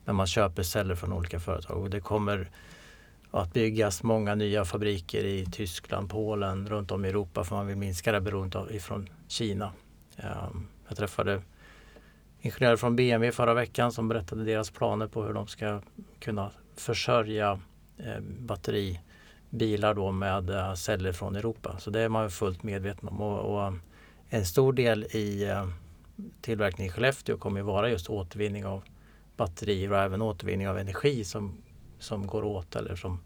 Men 0.04 0.16
man 0.16 0.26
köper 0.26 0.62
celler 0.62 0.94
från 0.94 1.12
olika 1.12 1.40
företag 1.40 1.82
och 1.82 1.90
det 1.90 2.00
kommer 2.00 2.50
att 3.30 3.52
byggas 3.52 4.02
många 4.02 4.34
nya 4.34 4.64
fabriker 4.64 5.24
i 5.24 5.46
Tyskland, 5.46 6.10
Polen, 6.10 6.68
runt 6.68 6.90
om 6.90 7.04
i 7.04 7.08
Europa 7.08 7.44
för 7.44 7.56
man 7.56 7.66
vill 7.66 7.76
minska 7.76 8.12
det 8.12 8.20
beroendet 8.20 8.70
ifrån 8.70 9.08
Kina. 9.28 9.72
Ehm, 10.16 10.66
jag 10.88 10.96
träffade 10.96 11.42
ingenjörer 12.40 12.76
från 12.76 12.96
BMW 12.96 13.32
förra 13.32 13.54
veckan 13.54 13.92
som 13.92 14.08
berättade 14.08 14.44
deras 14.44 14.70
planer 14.70 15.06
på 15.06 15.22
hur 15.22 15.32
de 15.32 15.46
ska 15.46 15.80
kunna 16.18 16.50
försörja 16.76 17.60
ehm, 17.98 18.46
batteribilar 18.46 19.94
då 19.94 20.12
med 20.12 20.50
eh, 20.50 20.74
celler 20.74 21.12
från 21.12 21.36
Europa. 21.36 21.78
Så 21.78 21.90
det 21.90 22.00
är 22.00 22.08
man 22.08 22.30
fullt 22.30 22.62
medveten 22.62 23.08
om. 23.08 23.20
Och, 23.20 23.72
en 24.30 24.44
stor 24.44 24.72
del 24.72 25.04
i 25.04 25.44
ehm, 25.44 25.72
tillverkningen 26.40 26.90
i 26.90 26.92
Skellefteå 26.92 27.36
kommer 27.36 27.60
att 27.60 27.66
vara 27.66 27.90
just 27.90 28.10
återvinning 28.10 28.66
av 28.66 28.82
batterier 29.36 29.92
och 29.92 29.98
även 29.98 30.22
återvinning 30.22 30.68
av 30.68 30.78
energi 30.78 31.24
som 31.24 31.56
som 31.98 32.26
går 32.26 32.44
åt 32.44 32.76
eller 32.76 32.96
som 32.96 33.20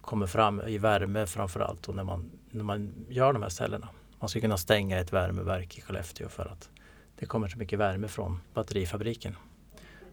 kommer 0.00 0.26
fram 0.26 0.60
i 0.60 0.78
värme 0.78 1.26
framförallt 1.26 1.88
när 1.88 2.04
man, 2.04 2.30
när 2.50 2.64
man 2.64 2.94
gör 3.08 3.32
de 3.32 3.42
här 3.42 3.48
cellerna. 3.48 3.88
Man 4.20 4.28
ska 4.28 4.40
kunna 4.40 4.56
stänga 4.56 4.98
ett 4.98 5.12
värmeverk 5.12 5.78
i 5.78 5.80
Skellefteå 5.80 6.28
för 6.28 6.46
att 6.46 6.70
det 7.18 7.26
kommer 7.26 7.48
så 7.48 7.58
mycket 7.58 7.78
värme 7.78 8.08
från 8.08 8.40
batterifabriken. 8.54 9.36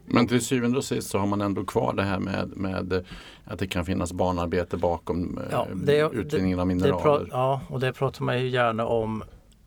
Men 0.06 0.26
till 0.26 0.44
syvende 0.44 0.78
och 0.78 0.84
sist 0.84 1.10
så 1.10 1.18
har 1.18 1.26
man 1.26 1.40
ändå 1.40 1.64
kvar 1.64 1.94
det 1.94 2.02
här 2.02 2.18
med, 2.18 2.56
med 2.56 3.04
att 3.44 3.58
det 3.58 3.66
kan 3.66 3.84
finnas 3.84 4.12
barnarbete 4.12 4.76
bakom 4.76 5.40
ja, 5.50 5.66
eh, 5.70 5.76
det, 5.76 6.10
utvinningen 6.12 6.60
av 6.60 6.66
mineraler. 6.66 7.28
ja, 7.30 7.60
och 7.68 7.80
det 7.80 7.92
pratar 7.92 8.24
man 8.24 8.40
ju 8.40 8.48
gärna 8.48 8.86
om 8.86 9.24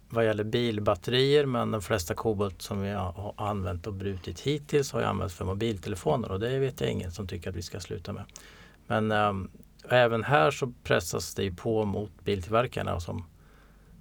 vad 0.09 0.25
gäller 0.25 0.43
bilbatterier 0.43 1.45
men 1.45 1.71
de 1.71 1.81
flesta 1.81 2.13
kobolt 2.13 2.61
som 2.61 2.81
vi 2.81 2.89
har 2.89 3.33
använt 3.37 3.87
och 3.87 3.93
brutit 3.93 4.39
hittills 4.39 4.91
har 4.91 5.01
använts 5.01 5.35
för 5.35 5.45
mobiltelefoner 5.45 6.31
och 6.31 6.39
det 6.39 6.59
vet 6.59 6.81
jag 6.81 6.89
ingen 6.89 7.11
som 7.11 7.27
tycker 7.27 7.49
att 7.49 7.55
vi 7.55 7.61
ska 7.61 7.79
sluta 7.79 8.13
med. 8.13 8.23
Men 8.87 9.11
äm, 9.11 9.51
även 9.89 10.23
här 10.23 10.51
så 10.51 10.73
pressas 10.83 11.35
det 11.35 11.51
på 11.51 11.85
mot 11.85 12.11
biltillverkarna 12.23 12.99
som, 12.99 13.25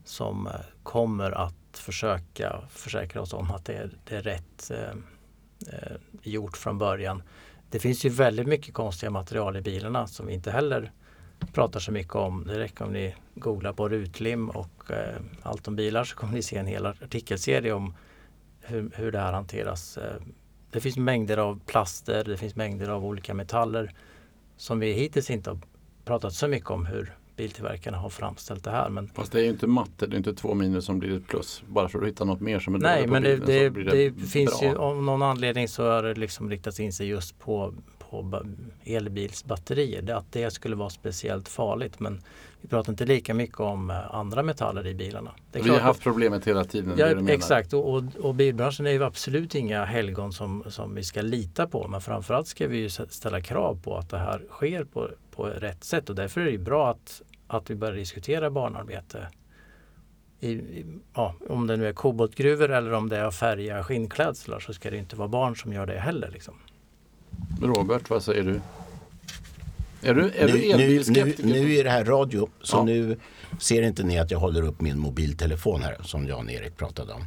som 0.04 0.46
eh, 0.46 0.52
kommer 0.82 1.30
att 1.30 1.54
försöka 1.72 2.60
försäkra 2.70 3.22
oss 3.22 3.32
om 3.32 3.50
att 3.50 3.64
det 3.64 3.74
är, 3.74 3.90
det 4.04 4.16
är 4.16 4.22
rätt 4.22 4.70
äh, 4.70 5.96
gjort 6.22 6.56
från 6.56 6.78
början. 6.78 7.22
Det 7.70 7.78
finns 7.78 8.04
ju 8.04 8.08
väldigt 8.08 8.46
mycket 8.46 8.74
konstiga 8.74 9.10
material 9.10 9.56
i 9.56 9.60
bilarna 9.60 10.06
som 10.06 10.26
vi 10.26 10.34
inte 10.34 10.50
heller 10.50 10.92
pratar 11.52 11.80
så 11.80 11.92
mycket 11.92 12.14
om. 12.14 12.44
Det 12.46 12.58
räcker 12.58 12.84
om 12.84 12.92
ni 12.92 13.14
googlar 13.34 13.72
på 13.72 13.88
rutlim 13.88 14.50
och 14.50 14.90
eh, 14.90 15.16
allt 15.42 15.68
om 15.68 15.76
bilar 15.76 16.04
så 16.04 16.16
kommer 16.16 16.32
ni 16.32 16.42
se 16.42 16.56
en 16.56 16.66
hel 16.66 16.86
artikelserie 16.86 17.72
om 17.72 17.94
hur, 18.60 18.90
hur 18.94 19.12
det 19.12 19.18
här 19.18 19.32
hanteras. 19.32 19.98
Eh, 19.98 20.22
det 20.70 20.80
finns 20.80 20.96
mängder 20.96 21.36
av 21.36 21.60
plaster, 21.66 22.24
det 22.24 22.36
finns 22.36 22.56
mängder 22.56 22.88
av 22.88 23.04
olika 23.04 23.34
metaller 23.34 23.94
som 24.56 24.78
vi 24.78 24.92
hittills 24.92 25.30
inte 25.30 25.50
har 25.50 25.58
pratat 26.04 26.34
så 26.34 26.48
mycket 26.48 26.70
om 26.70 26.86
hur 26.86 27.12
biltillverkarna 27.36 27.98
har 27.98 28.08
framställt 28.08 28.64
det 28.64 28.70
här. 28.70 28.88
Men... 28.88 29.08
Fast 29.08 29.32
det 29.32 29.40
är 29.40 29.42
ju 29.42 29.50
inte 29.50 29.66
matte, 29.66 30.06
det 30.06 30.14
är 30.14 30.18
inte 30.18 30.34
två 30.34 30.54
minus 30.54 30.84
som 30.84 30.98
blir 30.98 31.16
ett 31.16 31.26
plus. 31.26 31.62
Bara 31.68 31.88
för 31.88 31.98
att 31.98 32.08
hitta 32.08 32.24
något 32.24 32.40
mer 32.40 32.58
som 32.58 32.74
är 32.74 32.78
Nej, 32.78 33.06
men 33.06 33.22
det, 33.22 33.36
det, 33.36 33.70
det, 33.70 34.10
det 34.10 34.26
finns 34.26 34.62
ju 34.62 34.76
av 34.76 35.02
någon 35.02 35.22
anledning 35.22 35.68
så 35.68 35.90
har 35.90 36.02
det 36.02 36.14
liksom 36.14 36.50
riktats 36.50 36.80
in 36.80 36.92
sig 36.92 37.06
just 37.06 37.38
på 37.38 37.74
på 38.10 38.42
elbilsbatterier. 38.84 40.02
Det, 40.02 40.16
att 40.16 40.32
det 40.32 40.50
skulle 40.50 40.76
vara 40.76 40.90
speciellt 40.90 41.48
farligt. 41.48 42.00
Men 42.00 42.22
vi 42.60 42.68
pratar 42.68 42.92
inte 42.92 43.04
lika 43.04 43.34
mycket 43.34 43.60
om 43.60 43.90
eh, 43.90 44.14
andra 44.14 44.42
metaller 44.42 44.86
i 44.86 44.94
bilarna. 44.94 45.30
vi 45.52 45.70
har 45.70 45.80
haft 45.80 46.02
problemet 46.02 46.46
hela 46.46 46.64
tiden. 46.64 46.94
Ja, 46.96 47.32
exakt 47.32 47.72
och, 47.72 47.94
och, 47.94 48.04
och, 48.20 48.34
bilbranschen 48.34 48.86
är 48.86 48.90
ju 48.90 49.04
absolut 49.04 49.54
inga 49.54 49.84
helgon 49.84 50.32
som, 50.32 50.64
som 50.68 50.94
vi 50.94 51.02
ska 51.02 51.22
lita 51.22 51.66
på. 51.66 51.88
Men 51.88 52.00
framförallt 52.00 52.46
ska 52.46 52.68
vi 52.68 52.90
ställa 52.90 53.40
krav 53.40 53.82
på 53.82 53.96
att 53.96 54.10
det 54.10 54.18
här 54.18 54.42
sker 54.50 54.84
på, 54.84 55.08
på 55.30 55.44
rätt 55.44 55.84
sätt. 55.84 56.10
Och 56.10 56.16
därför 56.16 56.40
är 56.40 56.52
det 56.52 56.58
bra 56.58 56.90
att, 56.90 57.22
att 57.46 57.70
vi 57.70 57.74
börjar 57.74 57.94
diskutera 57.94 58.50
barnarbete 58.50 59.26
i, 60.40 60.84
ja, 61.14 61.34
om 61.48 61.66
det 61.66 61.76
nu 61.76 61.88
är 61.88 61.92
koboltgruvor 61.92 62.70
eller 62.70 62.92
om 62.92 63.08
det 63.08 63.16
är 63.16 63.30
färga 63.30 63.84
skinnklädslar 63.84 64.60
så 64.60 64.72
ska 64.72 64.90
det 64.90 64.96
inte 64.96 65.16
vara 65.16 65.28
barn 65.28 65.56
som 65.56 65.72
gör 65.72 65.86
det 65.86 65.98
heller. 65.98 66.30
Liksom. 66.30 66.54
Robert, 67.62 68.10
vad 68.10 68.22
säger 68.22 68.42
du? 68.42 68.60
Är 70.02 70.14
du, 70.14 70.30
är 70.30 70.46
nu, 70.46 70.52
du 70.52 70.70
elbilskeptiker? 70.70 71.44
Nu, 71.44 71.52
nu 71.52 71.74
är 71.74 71.84
det 71.84 71.90
här 71.90 72.04
radio, 72.04 72.48
så 72.62 72.76
ja. 72.76 72.84
nu 72.84 73.16
ser 73.58 73.82
inte 73.82 74.02
ni 74.02 74.18
att 74.18 74.30
jag 74.30 74.38
håller 74.38 74.62
upp 74.62 74.80
min 74.80 74.98
mobiltelefon 74.98 75.82
här 75.82 75.96
som 76.02 76.26
Jan-Erik 76.26 76.76
pratade 76.76 77.12
om. 77.12 77.24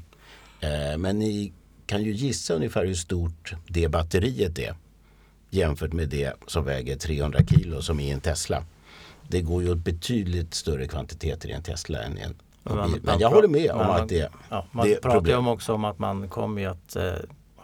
Eh, 0.59 0.97
men 0.97 1.19
ni 1.19 1.53
kan 1.85 2.03
ju 2.03 2.11
gissa 2.11 2.53
ungefär 2.53 2.85
hur 2.85 2.93
stort 2.93 3.53
det 3.67 3.87
batteriet 3.87 4.59
är 4.59 4.75
jämfört 5.49 5.93
med 5.93 6.09
det 6.09 6.33
som 6.47 6.65
väger 6.65 6.95
300 6.95 7.39
kilo 7.49 7.81
som 7.81 7.99
i 7.99 8.11
en 8.11 8.21
Tesla. 8.21 8.63
Det 9.27 9.41
går 9.41 9.63
ju 9.63 9.71
åt 9.71 9.77
betydligt 9.77 10.53
större 10.53 10.87
kvantiteter 10.87 11.49
i 11.49 11.51
en 11.51 11.63
Tesla 11.63 12.03
än 12.03 12.17
i 12.17 12.21
en 12.21 12.35
mobil. 12.63 13.01
Men 13.03 13.19
jag 13.19 13.29
håller 13.29 13.47
med 13.47 13.71
om 13.71 13.81
att 13.81 14.09
det, 14.09 14.31
ja, 14.49 14.65
man 14.71 14.87
det 14.87 15.01
pratar 15.01 15.27
ju 15.27 15.47
också 15.47 15.73
om 15.73 15.85
att 15.85 15.99
man 15.99 16.29
kommer 16.29 16.67
att 16.67 16.95
eh, 16.95 17.13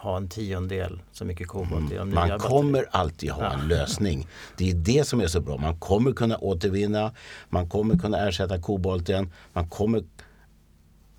ha 0.06 0.18
en 0.18 0.30
tiondel 0.30 1.02
så 1.12 1.26
mycket 1.26 1.48
kobolt 1.48 1.92
i 1.92 1.96
de 1.96 2.10
nya 2.10 2.28
Man 2.28 2.40
kommer 2.40 2.86
alltid 2.92 3.32
ha 3.32 3.54
en 3.54 3.68
lösning. 3.68 4.28
Det 4.58 4.70
är 4.70 4.74
det 4.74 5.08
som 5.08 5.22
är 5.22 5.28
så 5.28 5.42
bra. 5.42 5.58
Man 5.58 5.80
kommer 5.80 6.12
kunna 6.12 6.38
återvinna, 6.38 7.12
man 7.50 7.70
kommer 7.70 7.98
kunna 7.98 8.28
ersätta 8.28 8.62
kobolten. 8.62 9.32
Man 9.54 9.70
kommer... 9.70 10.04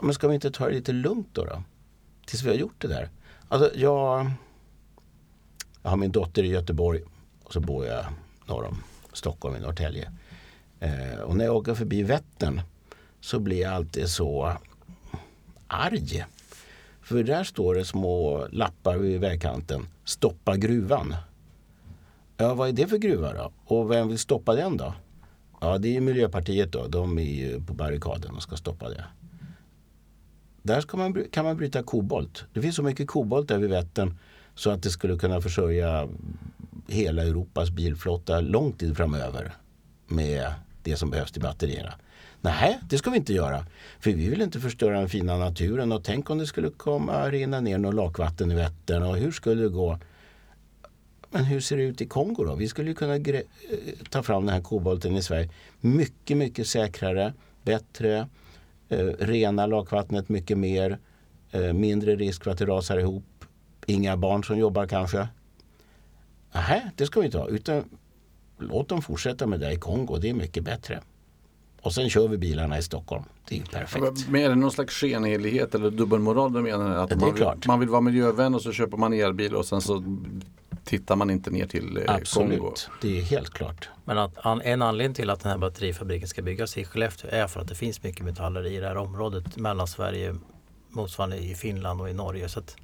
Men 0.02 0.14
ska 0.14 0.28
vi 0.28 0.34
inte 0.34 0.50
ta 0.50 0.66
det 0.66 0.74
lite 0.74 0.92
lugnt 0.92 1.28
då? 1.32 1.44
då? 1.44 1.62
Tills 2.26 2.42
vi 2.42 2.48
har 2.48 2.56
gjort 2.56 2.74
det 2.78 2.88
där. 2.88 3.08
Alltså 3.48 3.70
jag, 3.74 4.30
jag 5.82 5.90
har 5.90 5.96
min 5.96 6.12
dotter 6.12 6.42
i 6.42 6.48
Göteborg 6.48 7.02
och 7.44 7.52
så 7.52 7.60
bor 7.60 7.86
jag 7.86 8.04
norr 8.46 8.64
om 8.64 8.82
Stockholm 9.12 9.56
i 9.56 9.60
Norrtälje. 9.60 10.12
Eh, 10.80 11.20
och 11.20 11.36
när 11.36 11.44
jag 11.44 11.56
åker 11.56 11.74
förbi 11.74 12.02
Vättern 12.02 12.60
så 13.20 13.38
blir 13.38 13.60
jag 13.60 13.72
alltid 13.72 14.08
så 14.08 14.52
arg 15.66 16.24
för 17.06 17.22
där 17.22 17.44
står 17.44 17.74
det 17.74 17.84
små 17.84 18.46
lappar 18.50 18.96
vid 18.96 19.20
vägkanten. 19.20 19.86
Stoppa 20.04 20.56
gruvan. 20.56 21.14
Ja, 22.36 22.54
vad 22.54 22.68
är 22.68 22.72
det 22.72 22.86
för 22.86 22.98
gruva 22.98 23.32
då? 23.32 23.52
Och 23.64 23.90
vem 23.90 24.08
vill 24.08 24.18
stoppa 24.18 24.54
den 24.54 24.76
då? 24.76 24.94
Ja, 25.60 25.78
det 25.78 25.96
är 25.96 26.00
Miljöpartiet 26.00 26.72
då. 26.72 26.86
De 26.86 27.18
är 27.18 27.22
ju 27.22 27.60
på 27.60 27.74
barrikaden 27.74 28.34
och 28.34 28.42
ska 28.42 28.56
stoppa 28.56 28.88
det. 28.88 29.04
Där 30.62 30.80
ska 30.80 30.96
man, 30.96 31.24
kan 31.30 31.44
man 31.44 31.56
bryta 31.56 31.82
kobolt. 31.82 32.44
Det 32.52 32.62
finns 32.62 32.76
så 32.76 32.82
mycket 32.82 33.08
kobolt 33.08 33.48
där 33.48 33.58
vid 33.58 33.70
Vättern 33.70 34.18
så 34.54 34.70
att 34.70 34.82
det 34.82 34.90
skulle 34.90 35.18
kunna 35.18 35.40
försörja 35.40 36.08
hela 36.86 37.22
Europas 37.22 37.70
bilflotta 37.70 38.40
lång 38.40 38.72
tid 38.72 38.96
framöver 38.96 39.54
med 40.06 40.52
det 40.82 40.96
som 40.96 41.10
behövs 41.10 41.32
till 41.32 41.42
batterierna. 41.42 41.94
Nej, 42.46 42.80
det 42.88 42.98
ska 42.98 43.10
vi 43.10 43.16
inte 43.16 43.32
göra. 43.32 43.66
För 44.00 44.10
vi 44.10 44.28
vill 44.28 44.42
inte 44.42 44.60
förstöra 44.60 44.98
den 44.98 45.08
fina 45.08 45.36
naturen 45.36 45.92
och 45.92 46.04
tänk 46.04 46.30
om 46.30 46.38
det 46.38 46.46
skulle 46.46 46.70
komma 46.70 47.30
rinna 47.30 47.60
ner 47.60 47.78
något 47.78 47.94
lakvatten 47.94 48.52
i 48.52 48.54
Vättern 48.54 49.02
och 49.02 49.16
hur 49.16 49.32
skulle 49.32 49.62
det 49.62 49.68
gå? 49.68 49.98
Men 51.30 51.44
hur 51.44 51.60
ser 51.60 51.76
det 51.76 51.82
ut 51.82 52.00
i 52.00 52.06
Kongo 52.06 52.44
då? 52.44 52.54
Vi 52.54 52.68
skulle 52.68 52.88
ju 52.88 52.94
kunna 52.94 53.16
eh, 53.16 53.40
ta 54.10 54.22
fram 54.22 54.46
den 54.46 54.54
här 54.54 54.62
kobolten 54.62 55.16
i 55.16 55.22
Sverige 55.22 55.50
mycket, 55.80 56.36
mycket 56.36 56.66
säkrare, 56.66 57.34
bättre, 57.62 58.28
eh, 58.88 59.06
rena 59.18 59.66
lakvattnet 59.66 60.28
mycket 60.28 60.58
mer, 60.58 60.98
eh, 61.50 61.72
mindre 61.72 62.16
risk 62.16 62.44
för 62.44 62.50
att 62.50 62.58
det 62.58 62.66
rasar 62.66 62.98
ihop, 62.98 63.44
inga 63.86 64.16
barn 64.16 64.44
som 64.44 64.58
jobbar 64.58 64.86
kanske. 64.86 65.28
Nej, 66.52 66.86
det 66.96 67.06
ska 67.06 67.20
vi 67.20 67.26
inte 67.26 67.38
ha. 67.38 67.48
Utan 67.48 67.84
låt 68.58 68.88
dem 68.88 69.02
fortsätta 69.02 69.46
med 69.46 69.60
det 69.60 69.72
i 69.72 69.76
Kongo, 69.76 70.16
det 70.16 70.30
är 70.30 70.34
mycket 70.34 70.64
bättre. 70.64 71.02
Och 71.86 71.94
sen 71.94 72.10
kör 72.10 72.28
vi 72.28 72.38
bilarna 72.38 72.78
i 72.78 72.82
Stockholm. 72.82 73.22
Det 73.48 73.58
är 73.58 73.62
perfekt. 73.62 74.28
Men 74.28 74.40
är 74.42 74.48
det 74.48 74.54
någon 74.54 74.70
slags 74.72 74.94
skenhelighet 74.94 75.74
eller 75.74 75.90
dubbelmoral 75.90 76.52
du 76.52 76.62
menar? 76.62 76.90
Att 76.90 76.96
Ja, 76.96 77.06
det 77.06 77.14
är 77.14 77.18
man, 77.18 77.28
vill, 77.34 77.42
klart. 77.42 77.66
man 77.66 77.80
vill 77.80 77.88
vara 77.88 78.00
miljövän 78.00 78.54
och 78.54 78.62
så 78.62 78.72
köper 78.72 78.96
man 78.96 79.12
elbil 79.12 79.54
och 79.54 79.66
sen 79.66 79.80
så 79.80 80.04
tittar 80.84 81.16
man 81.16 81.30
inte 81.30 81.50
ner 81.50 81.66
till 81.66 81.96
eh, 81.96 82.02
Kongo. 82.04 82.18
Absolut, 82.20 82.88
det 83.02 83.18
är 83.18 83.22
helt 83.22 83.50
klart. 83.50 83.88
Men 84.04 84.18
att, 84.18 84.32
en 84.64 84.82
anledning 84.82 85.14
till 85.14 85.30
att 85.30 85.40
den 85.40 85.50
här 85.52 85.58
batterifabriken 85.58 86.28
ska 86.28 86.42
byggas 86.42 86.76
i 86.78 86.84
Skellefteå 86.84 87.30
är 87.32 87.46
för 87.46 87.60
att 87.60 87.68
det 87.68 87.74
finns 87.74 88.02
mycket 88.02 88.24
metaller 88.24 88.66
i 88.66 88.76
det 88.80 88.86
här 88.86 88.96
området 88.96 89.56
mellan 89.56 89.86
Sverige 89.86 90.34
motsvarande 90.90 91.36
i 91.36 91.54
Finland 91.54 92.00
och 92.00 92.10
i 92.10 92.12
Norge. 92.12 92.48
Så 92.48 92.58
att 92.58 92.76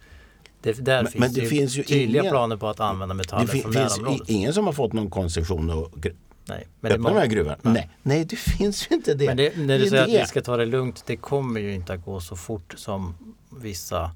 det, 0.60 0.72
där 0.72 1.02
Men- 1.02 1.12
finns 1.12 1.20
men 1.20 1.32
det 1.32 1.40
ju 1.40 1.46
finns 1.46 1.76
ju 1.76 1.82
tydliga 1.82 2.22
ingen- 2.22 2.32
planer 2.32 2.56
på 2.56 2.68
att 2.68 2.80
använda 2.80 3.14
metaller 3.14 3.46
Det 3.46 3.52
fin- 3.52 3.62
från 3.62 3.72
finns 3.72 3.96
närområdet. 3.98 4.28
ingen 4.28 4.52
som 4.54 4.66
har 4.66 4.72
fått 4.72 4.92
någon 4.92 5.10
koncession 5.10 5.70
att 5.70 6.06
Nej, 6.44 6.68
men 6.80 6.88
det, 6.90 6.94
öppna 6.94 7.08
de 7.10 7.16
här 7.18 7.26
gruvorna. 7.26 7.56
Nej. 7.62 7.90
Nej, 8.02 8.24
det 8.24 8.36
finns 8.36 8.90
ju 8.90 8.94
inte 8.94 9.14
det. 9.14 9.26
men 9.26 9.36
det, 9.36 9.56
när 9.56 9.66
Det 9.66 9.78
du 9.78 9.84
är 9.84 9.88
säger 9.90 10.06
det. 10.06 10.16
att 10.16 10.22
vi 10.22 10.26
ska 10.26 10.40
ta 10.42 10.56
det 10.56 10.66
lugnt, 10.66 11.02
det 11.06 11.16
kommer 11.16 11.60
ju 11.60 11.74
inte 11.74 11.92
att 11.92 12.04
gå 12.04 12.20
så 12.20 12.36
fort 12.36 12.74
som 12.76 13.14
vissa 13.60 14.10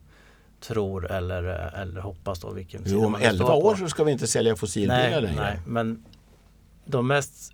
tror 0.60 1.10
eller, 1.12 1.42
eller 1.82 2.00
hoppas 2.00 2.40
då. 2.40 2.50
Vilken 2.50 2.82
Jo, 2.86 3.04
om 3.04 3.12
man 3.12 3.20
vill 3.20 3.28
11 3.30 3.44
stå 3.44 3.60
på. 3.60 3.66
år 3.66 3.76
så 3.76 3.88
ska 3.88 4.04
vi 4.04 4.12
inte 4.12 4.26
sälja 4.26 4.56
fossilbilar 4.56 5.10
nej, 5.10 5.20
längre. 5.22 5.40
nej, 5.42 5.58
men 5.66 6.04
de 6.84 7.06
mest 7.06 7.52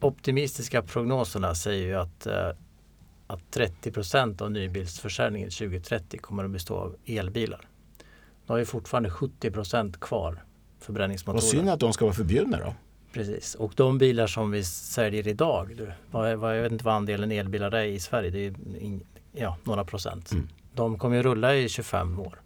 optimistiska 0.00 0.82
prognoserna 0.82 1.54
säger 1.54 1.86
ju 1.86 1.94
att, 1.94 2.26
eh, 2.26 2.48
att 3.26 3.50
30 3.50 3.90
procent 3.92 4.40
av 4.42 4.50
nybilsförsäljningen 4.50 5.50
2030 5.50 6.18
kommer 6.18 6.44
att 6.44 6.50
bestå 6.50 6.74
av 6.76 6.96
elbilar. 7.06 7.60
Då 8.46 8.52
har 8.54 8.58
vi 8.58 8.64
fortfarande 8.64 9.10
70 9.10 9.50
procent 9.50 10.00
kvar 10.00 10.32
Vad 10.32 10.40
förbränningsmotorer. 10.86 11.40
synd 11.40 11.70
att 11.70 11.80
de 11.80 11.92
ska 11.92 12.04
vara 12.04 12.14
förbjudna 12.14 12.58
då. 12.58 12.74
Precis. 13.12 13.54
Och 13.54 13.72
de 13.76 13.98
bilar 13.98 14.26
som 14.26 14.50
vi 14.50 14.64
säljer 14.64 15.28
idag, 15.28 15.74
du, 15.76 15.92
vad, 16.10 16.28
är- 16.28 16.36
vad, 16.36 16.56
jag 16.58 16.62
vet 16.62 16.72
inte 16.72 16.84
vad 16.84 16.94
andelen 16.94 17.32
elbilar 17.32 17.72
är 17.74 17.84
i 17.84 18.00
Sverige, 18.00 18.30
det 18.30 18.38
är 18.46 18.54
in, 18.82 19.00
ja, 19.32 19.56
några 19.64 19.84
procent. 19.84 20.32
Mm. 20.32 20.48
De 20.74 20.98
kommer 20.98 21.16
ju 21.16 21.22
rulla 21.22 21.54
i 21.56 21.68
25 21.68 22.20
år. 22.20 22.40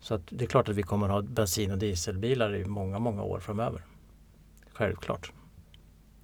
Så 0.00 0.14
att 0.14 0.22
det 0.30 0.44
är 0.44 0.48
klart 0.48 0.68
att 0.68 0.76
vi 0.76 0.82
kommer 0.82 1.06
att 1.06 1.12
ha 1.12 1.22
bensin 1.22 1.70
och 1.72 1.78
dieselbilar 1.78 2.54
i 2.56 2.64
många, 2.64 2.98
många 2.98 3.22
år 3.22 3.40
framöver. 3.40 3.82
Självklart. 4.72 5.32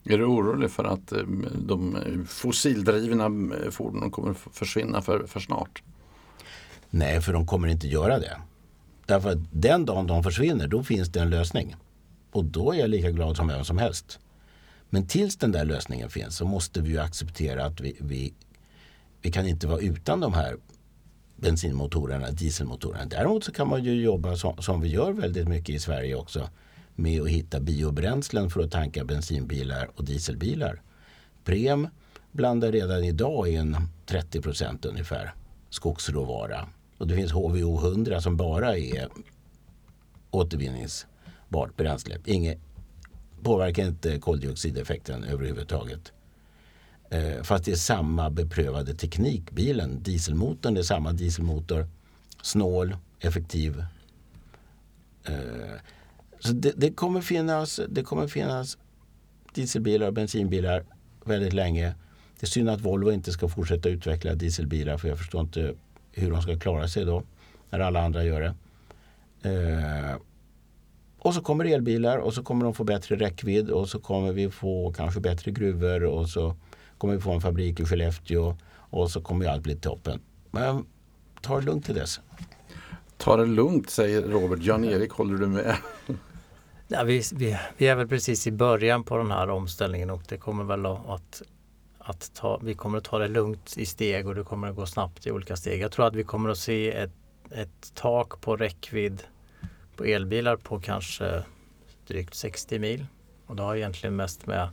Är 0.05 0.19
du 0.19 0.25
orolig 0.25 0.71
för 0.71 0.85
att 0.85 1.13
eh, 1.13 1.19
de 1.67 1.97
fossildrivna 2.29 3.25
eh, 3.25 3.71
fordonen 3.71 4.11
kommer 4.11 4.31
att 4.31 4.39
försvinna 4.53 5.03
för, 5.03 5.27
för 5.27 5.41
snart? 5.41 5.83
Nej, 6.91 7.21
för 7.21 7.33
de 7.33 7.47
kommer 7.47 7.69
inte 7.69 7.89
göra 7.89 8.19
det. 8.19 8.37
Därför 9.07 9.31
att 9.31 9.39
den 9.53 9.85
dagen 9.87 10.07
de 10.07 10.23
försvinner, 10.23 10.69
då 10.69 10.83
finns 10.83 11.09
det 11.09 11.21
en 11.21 11.31
lösning. 11.31 11.77
Och 12.33 12.45
då 12.45 12.73
är 12.73 12.79
jag 12.79 12.91
lika 12.91 13.11
glad 13.11 13.37
som 13.37 13.49
vem 13.49 13.65
som 13.65 13.79
helst. 13.79 14.19
Men 14.91 15.07
tills 15.07 15.37
den 15.37 15.53
där 15.53 15.65
lösningen 15.65 16.11
finns 16.11 16.37
så 16.37 16.45
måste 16.45 16.81
vi 16.81 16.91
ju 16.91 16.99
acceptera 16.99 17.65
att 17.65 17.81
vi, 17.81 17.97
vi, 18.01 18.35
vi 19.23 19.33
kan 19.33 19.47
inte 19.47 19.67
vara 19.67 19.81
utan 19.81 20.21
de 20.21 20.35
här 20.35 20.57
bensinmotorerna, 21.37 22.31
dieselmotorerna. 22.31 23.05
Däremot 23.05 23.45
så 23.45 23.53
kan 23.53 23.69
man 23.69 23.85
ju 23.85 24.03
jobba 24.03 24.37
som, 24.37 24.63
som 24.63 24.81
vi 24.81 24.89
gör 24.89 25.13
väldigt 25.13 25.49
mycket 25.49 25.75
i 25.75 25.79
Sverige 25.79 26.15
också 26.15 26.49
med 26.95 27.23
att 27.23 27.29
hitta 27.29 27.61
biobränslen 27.61 28.51
för 28.51 28.61
att 28.61 28.71
tanka 28.71 29.05
bensinbilar 29.05 29.91
och 29.97 30.05
dieselbilar. 30.05 30.83
Prem 31.45 31.89
blandar 32.33 32.73
redan 32.73 33.05
idag 33.05 33.49
in 33.49 33.77
30 34.07 34.41
procent 34.41 34.85
ungefär 34.85 35.35
skogsråvara. 35.71 36.69
Och 36.99 37.07
det 37.07 37.15
finns 37.15 37.33
HVO 37.33 37.79
100 37.79 38.21
som 38.21 38.37
bara 38.37 38.77
är 38.79 39.09
återvinnings 40.31 41.07
förnybart 41.53 41.77
bränsle. 41.77 42.19
Inget, 42.25 42.59
påverkar 43.43 43.87
inte 43.87 44.19
koldioxideffekten 44.19 45.25
överhuvudtaget. 45.25 46.13
Eh, 47.11 47.43
fast 47.43 47.65
det 47.65 47.73
är 47.73 47.77
samma 47.77 48.31
beprövade 48.31 48.95
teknik. 48.95 49.51
Bilen, 49.51 50.03
dieselmotorn, 50.03 50.75
det 50.75 50.81
är 50.81 50.85
samma 50.85 51.13
dieselmotor. 51.13 51.87
Snål, 52.43 52.97
effektiv. 53.21 53.85
Eh, 55.25 55.79
så 56.41 56.53
det, 56.53 56.73
det, 56.77 56.93
kommer 56.93 57.21
finnas, 57.21 57.81
det 57.89 58.03
kommer 58.05 58.29
finnas 58.29 58.79
dieselbilar 59.55 60.07
och 60.07 60.15
bensinbilar 60.15 60.85
väldigt 61.25 61.53
länge. 61.53 61.95
Det 62.41 62.47
är 62.47 62.49
synd 62.49 62.69
att 62.69 62.81
Volvo 62.81 63.13
inte 63.13 63.33
ska 63.33 63.49
fortsätta 63.49 63.89
utveckla 63.89 64.35
dieselbilar 64.35 64.99
för 64.99 65.09
jag 65.09 65.19
förstår 65.19 65.41
inte 65.41 65.75
hur 66.13 66.31
de 66.31 66.43
ska 66.43 66.59
klara 66.59 66.89
sig 66.89 67.05
då 67.05 67.23
när 67.71 67.81
alla 67.81 68.01
andra 68.01 68.25
gör 68.25 68.41
det. 68.41 68.55
Eh, 69.43 70.17
och 71.23 71.35
så 71.35 71.41
kommer 71.41 71.65
elbilar 71.65 72.19
och 72.19 72.35
så 72.35 72.43
kommer 72.43 72.65
de 72.65 72.75
få 72.75 72.85
bättre 72.85 73.17
räckvidd 73.17 73.71
och 73.71 73.89
så 73.89 73.99
kommer 73.99 74.33
vi 74.33 74.51
få 74.51 74.93
kanske 74.93 75.21
bättre 75.21 75.51
gruvor 75.51 76.05
och 76.05 76.29
så 76.29 76.57
kommer 76.99 77.15
vi 77.15 77.21
få 77.21 77.33
en 77.33 77.41
fabrik 77.41 77.81
i 77.81 77.85
Skellefteå 77.85 78.57
och 78.75 79.11
så 79.11 79.21
kommer 79.21 79.45
ju 79.45 79.51
allt 79.51 79.63
bli 79.63 79.77
toppen. 79.77 80.21
Men 80.51 80.87
ta 81.41 81.61
det 81.61 81.67
lugnt 81.67 81.85
till 81.85 81.95
dess. 81.95 82.21
Ta 83.17 83.37
det 83.37 83.47
lugnt 83.47 83.91
säger 83.91 84.23
Robert. 84.23 84.59
Jan-Erik, 84.63 85.11
håller 85.11 85.39
du 85.39 85.47
med? 85.47 85.77
Ja, 86.89 87.03
vi, 87.05 87.23
vi, 87.35 87.59
vi 87.77 87.87
är 87.87 87.95
väl 87.95 88.09
precis 88.09 88.47
i 88.47 88.53
början 88.53 89.05
på 89.05 89.17
den 89.17 89.31
här 89.31 89.51
omställningen 89.51 90.11
och 90.11 90.23
det 90.29 90.37
kommer 90.37 90.65
väl 90.65 90.87
att, 90.87 91.09
att, 91.09 91.43
att 91.99 92.35
ta, 92.35 92.61
vi 92.63 92.75
kommer 92.75 92.99
att 92.99 93.05
ta 93.05 93.19
det 93.19 93.29
lugnt 93.29 93.75
i 93.77 93.87
steg 93.87 94.29
och 94.29 94.35
det 94.35 94.45
kommer 94.45 94.69
att 94.69 94.77
gå 94.77 94.87
snabbt 94.87 95.27
i 95.27 95.31
olika 95.31 95.57
steg. 95.57 95.81
Jag 95.81 95.93
tror 95.93 96.07
att 96.07 96.15
vi 96.15 96.25
kommer 96.25 96.51
att 96.51 96.59
se 96.59 96.93
ett, 96.93 97.13
ett 97.51 97.95
tak 97.95 98.41
på 98.41 98.57
räckvidd 98.57 99.23
på 99.97 100.05
elbilar 100.05 100.57
på 100.57 100.81
kanske 100.81 101.43
drygt 102.07 102.35
60 102.35 102.79
mil. 102.79 103.07
Och 103.47 103.57
det 103.57 103.63
har 103.63 103.77
egentligen 103.77 104.17
mest 104.17 104.47
med 104.47 104.69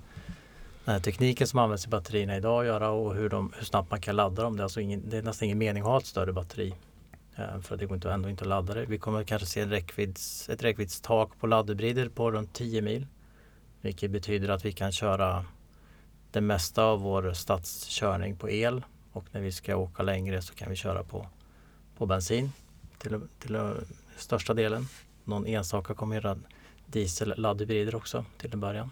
den 0.86 0.94
här 0.94 1.00
tekniken 1.00 1.48
som 1.48 1.60
används 1.60 1.86
i 1.86 1.90
batterierna 1.90 2.38
idag 2.38 2.60
att 2.60 2.66
göra 2.66 2.90
och 2.90 3.16
hur, 3.16 3.30
de, 3.30 3.54
hur 3.58 3.66
snabbt 3.66 3.92
man 3.92 4.02
kan 4.02 4.16
ladda 4.16 4.44
dem. 4.44 4.58
Det 4.58 4.62
är, 4.62 4.64
alltså 4.64 4.82
ingen, 4.82 5.10
det 5.10 5.18
är 5.18 5.22
nästan 5.22 5.46
ingen 5.46 5.58
mening 5.58 5.84
att 5.84 5.90
ha 5.90 5.98
ett 5.98 6.06
större 6.06 6.34
batteri. 6.34 6.76
Eh, 7.36 7.62
för 7.62 7.78
det 7.78 7.86
går 7.86 7.96
inte, 7.96 8.12
ändå 8.12 8.30
inte 8.30 8.44
att 8.44 8.48
ladda 8.48 8.74
det. 8.74 8.86
Vi 8.86 8.98
kommer 8.98 9.24
kanske 9.24 9.48
se 9.48 9.62
en 9.62 9.70
räckvidds, 9.70 10.50
ett 10.50 10.64
räckviddstak 10.64 11.40
på 11.40 11.48
laddhybrider 11.48 12.10
på 12.10 12.32
runt 12.32 12.54
10 12.54 12.82
mil. 12.82 13.08
Vilket 13.82 14.12
betyder 14.12 14.50
att 14.50 14.66
vi 14.66 14.72
kan 14.72 14.92
köra 14.92 15.46
det 16.32 16.42
mesta 16.42 16.84
av 16.84 17.02
vår 17.02 17.34
stadskörning 17.34 18.36
på 18.36 18.50
el. 18.50 18.84
Och 19.12 19.26
när 19.32 19.42
vi 19.42 19.52
ska 19.52 19.76
åka 19.76 20.04
längre 20.04 20.42
så 20.42 20.54
kan 20.54 20.70
vi 20.70 20.76
köra 20.76 21.04
på, 21.04 21.28
på 21.98 22.06
bensin 22.06 22.52
till, 22.98 23.22
till 23.40 23.56
eh, 23.56 23.72
största 24.18 24.54
delen. 24.54 24.88
Någon 25.30 25.46
enstaka 25.48 25.94
kommer 25.94 26.16
göra 26.16 26.38
diesel-laddhybrider 26.86 27.96
också 27.96 28.26
till 28.38 28.54
en 28.54 28.60
början. 28.60 28.92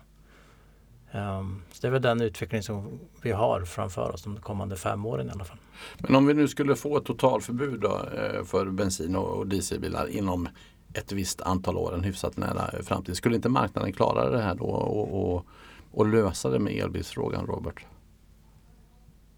Ehm, 1.12 1.62
så 1.72 1.82
det 1.82 1.88
är 1.88 1.92
väl 1.92 2.02
den 2.02 2.22
utveckling 2.22 2.64
som 2.64 3.00
vi 3.22 3.32
har 3.32 3.62
framför 3.66 4.12
oss 4.14 4.24
de 4.24 4.38
kommande 4.42 4.76
fem 4.76 5.06
åren 5.06 5.28
i 5.28 5.32
alla 5.32 5.44
fall. 5.46 5.58
Men 5.98 6.16
om 6.16 6.26
vi 6.26 6.34
nu 6.34 6.48
skulle 6.48 6.76
få 6.76 6.98
ett 6.98 7.06
totalförbud 7.06 7.80
då, 7.80 8.02
eh, 8.18 8.44
för 8.44 8.66
bensin 8.70 9.16
och 9.16 9.48
dieselbilar 9.48 10.08
inom 10.08 10.50
ett 10.94 11.12
visst 11.12 11.42
antal 11.42 11.78
år, 11.78 11.94
en 11.96 12.04
hyfsat 12.04 12.38
nära 12.38 12.84
framtid. 12.84 13.18
Skulle 13.18 13.36
inte 13.36 13.50
marknaden 13.50 13.94
klara 13.94 14.30
det 14.30 14.42
här 14.42 14.56
då 14.56 14.66
och, 14.66 15.34
och, 15.36 15.46
och 15.92 16.08
lösa 16.08 16.50
det 16.50 16.60
med 16.60 16.74
elbilsfrågan 16.74 17.46
Robert? 17.46 17.86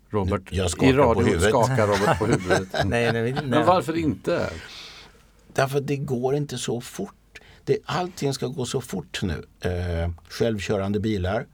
Robert, 0.09 0.41
Jag 0.51 0.69
skakar 0.71 0.89
i 0.89 0.93
på 0.93 0.99
radio 1.01 1.25
huvudet. 1.25 1.49
skakar 1.49 1.88
Robert 1.88 2.19
på 2.19 2.25
huvudet. 2.25 2.67
Nej, 2.85 3.13
nej, 3.13 3.33
nej. 3.33 3.35
Men 3.45 3.65
varför 3.65 3.97
inte? 3.97 4.49
Därför 5.59 5.77
att 5.77 5.87
det 5.87 5.97
går 5.97 6.35
inte 6.35 6.57
så 6.57 6.81
fort. 6.81 7.39
Det, 7.63 7.77
allting 7.85 8.33
ska 8.33 8.47
gå 8.47 8.65
så 8.65 8.81
fort 8.81 9.19
nu. 9.23 9.69
Eh, 9.69 10.11
självkörande 10.29 10.99
bilar. 10.99 11.47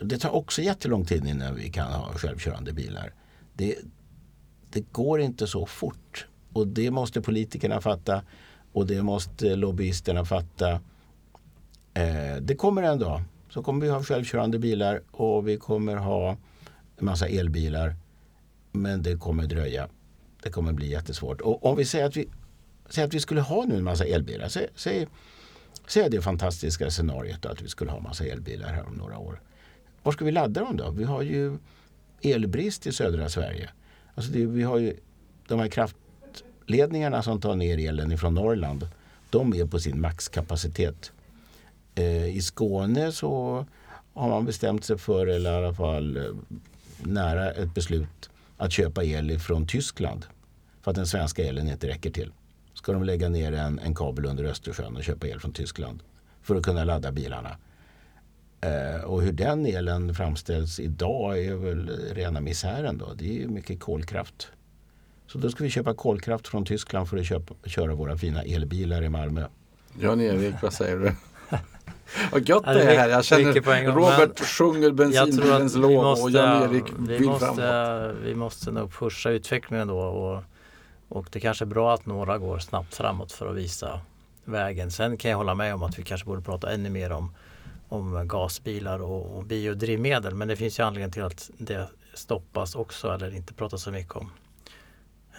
Det 0.00 0.18
tar 0.18 0.30
också 0.30 0.62
jättelång 0.62 1.04
tid 1.04 1.26
innan 1.26 1.54
vi 1.54 1.70
kan 1.70 1.92
ha 1.92 2.12
självkörande 2.12 2.72
bilar. 2.72 3.12
Det, 3.54 3.74
det 4.70 4.92
går 4.92 5.20
inte 5.20 5.46
så 5.46 5.66
fort. 5.66 6.26
Och 6.52 6.66
det 6.66 6.90
måste 6.90 7.20
politikerna 7.20 7.80
fatta 7.80 8.22
och 8.72 8.86
det 8.86 9.02
måste 9.02 9.56
lobbyisterna 9.56 10.24
fatta. 10.24 10.70
Eh, 11.94 12.36
det 12.40 12.54
kommer 12.54 12.82
en 12.82 12.98
dag. 12.98 13.22
Så 13.50 13.62
kommer 13.62 13.86
vi 13.86 13.92
ha 13.92 14.02
självkörande 14.02 14.58
bilar 14.58 15.02
och 15.10 15.48
vi 15.48 15.56
kommer 15.56 15.96
ha 15.96 16.30
en 16.96 17.04
massa 17.04 17.28
elbilar. 17.28 17.96
Men 18.72 19.02
det 19.02 19.16
kommer 19.16 19.46
dröja. 19.46 19.88
Det 20.42 20.50
kommer 20.50 20.72
bli 20.72 20.90
jättesvårt. 20.90 21.40
Och 21.40 21.64
om 21.66 21.76
vi 21.76 21.84
säger 21.84 22.06
att 22.06 22.16
vi, 22.16 22.28
Säg 22.88 23.04
att 23.04 23.14
vi 23.14 23.20
skulle 23.20 23.40
ha 23.40 23.64
nu 23.64 23.76
en 23.76 23.84
massa 23.84 24.04
elbilar. 24.04 24.48
Säg, 24.48 24.68
säg, 24.74 25.06
säg 25.86 26.10
det 26.10 26.22
fantastiska 26.22 26.90
scenariot 26.90 27.46
att 27.46 27.62
vi 27.62 27.68
skulle 27.68 27.90
ha 27.90 27.98
en 27.98 28.04
massa 28.04 28.24
elbilar 28.24 28.68
här 28.68 28.86
om 28.86 28.94
några 28.94 29.18
år. 29.18 29.40
var 30.02 30.12
ska 30.12 30.24
vi 30.24 30.32
ladda 30.32 30.60
dem 30.60 30.76
då? 30.76 30.90
Vi 30.90 31.04
har 31.04 31.22
ju 31.22 31.58
elbrist 32.22 32.86
i 32.86 32.92
södra 32.92 33.28
Sverige. 33.28 33.70
Alltså 34.14 34.32
det, 34.32 34.46
vi 34.46 34.62
har 34.62 34.78
ju 34.78 34.96
de 35.48 35.60
här 35.60 35.68
kraftledningarna 35.68 37.22
som 37.22 37.40
tar 37.40 37.54
ner 37.54 37.88
elen 37.88 38.12
ifrån 38.12 38.34
Norrland. 38.34 38.88
De 39.30 39.54
är 39.54 39.66
på 39.66 39.78
sin 39.78 40.00
maxkapacitet. 40.00 41.12
Eh, 41.94 42.36
I 42.36 42.42
Skåne 42.42 43.12
så 43.12 43.66
har 44.14 44.28
man 44.28 44.44
bestämt 44.44 44.84
sig 44.84 44.98
för, 44.98 45.26
eller 45.26 45.52
i 45.52 45.54
alla 45.64 45.74
fall 45.74 46.16
eh, 46.16 46.22
nära 46.98 47.52
ett 47.52 47.74
beslut 47.74 48.30
att 48.56 48.72
köpa 48.72 49.04
el 49.04 49.38
från 49.38 49.66
Tyskland 49.66 50.26
för 50.82 50.90
att 50.90 50.96
den 50.96 51.06
svenska 51.06 51.44
elen 51.44 51.68
inte 51.68 51.88
räcker 51.88 52.10
till. 52.10 52.32
Ska 52.76 52.92
de 52.92 53.04
lägga 53.04 53.28
ner 53.28 53.52
en, 53.52 53.78
en 53.78 53.94
kabel 53.94 54.26
under 54.26 54.44
Östersjön 54.44 54.96
och 54.96 55.04
köpa 55.04 55.26
el 55.26 55.40
från 55.40 55.52
Tyskland 55.52 56.02
för 56.42 56.56
att 56.56 56.62
kunna 56.62 56.84
ladda 56.84 57.12
bilarna. 57.12 57.56
Eh, 58.60 59.04
och 59.04 59.22
hur 59.22 59.32
den 59.32 59.66
elen 59.66 60.14
framställs 60.14 60.80
idag 60.80 61.44
är 61.44 61.54
väl 61.54 61.90
rena 62.14 62.40
misären. 62.40 62.98
Då. 62.98 63.12
Det 63.14 63.42
är 63.42 63.48
mycket 63.48 63.80
kolkraft. 63.80 64.48
Så 65.26 65.38
då 65.38 65.50
ska 65.50 65.64
vi 65.64 65.70
köpa 65.70 65.94
kolkraft 65.94 66.48
från 66.48 66.64
Tyskland 66.64 67.08
för 67.08 67.16
att 67.16 67.26
köpa, 67.26 67.54
köra 67.64 67.94
våra 67.94 68.16
fina 68.16 68.42
elbilar 68.42 69.02
i 69.02 69.08
Malmö. 69.08 69.46
Jan-Erik, 70.00 70.54
vad 70.62 70.72
säger 70.72 70.96
du? 70.96 71.12
Vad 72.32 72.48
gött 72.48 72.64
det 72.64 72.82
är 72.82 72.98
här. 72.98 73.08
Jag 73.08 73.24
känner 73.24 73.92
Robert 73.92 74.40
sjunger 74.40 74.90
bensinbilens 74.90 75.76
lov 75.76 76.06
och 76.06 76.30
Jan-Erik 76.30 76.84
vill 76.98 77.26
måste, 77.26 77.46
framåt. 77.46 78.16
Vi 78.22 78.34
måste 78.34 78.70
nog 78.70 78.92
pusha 78.92 79.30
utvecklingen 79.30 79.88
då 79.88 79.98
och, 79.98 80.42
och 81.08 81.28
det 81.30 81.40
kanske 81.40 81.64
är 81.64 81.66
bra 81.66 81.94
att 81.94 82.06
några 82.06 82.38
går 82.38 82.58
snabbt 82.58 82.94
framåt 82.94 83.32
för 83.32 83.50
att 83.50 83.56
visa 83.56 84.00
vägen. 84.44 84.90
Sen 84.90 85.16
kan 85.16 85.30
jag 85.30 85.38
hålla 85.38 85.54
med 85.54 85.74
om 85.74 85.82
att 85.82 85.98
vi 85.98 86.02
kanske 86.02 86.26
borde 86.26 86.42
prata 86.42 86.72
ännu 86.72 86.90
mer 86.90 87.12
om, 87.12 87.34
om 87.88 88.28
gasbilar 88.28 89.02
och, 89.02 89.36
och 89.36 89.44
biodrivmedel. 89.44 90.34
Men 90.34 90.48
det 90.48 90.56
finns 90.56 90.78
ju 90.78 90.82
anledning 90.82 91.12
till 91.12 91.22
att 91.22 91.50
det 91.58 91.88
stoppas 92.14 92.74
också 92.74 93.12
eller 93.12 93.34
inte 93.34 93.54
pratas 93.54 93.82
så 93.82 93.90
mycket 93.90 94.16
om. 94.16 94.30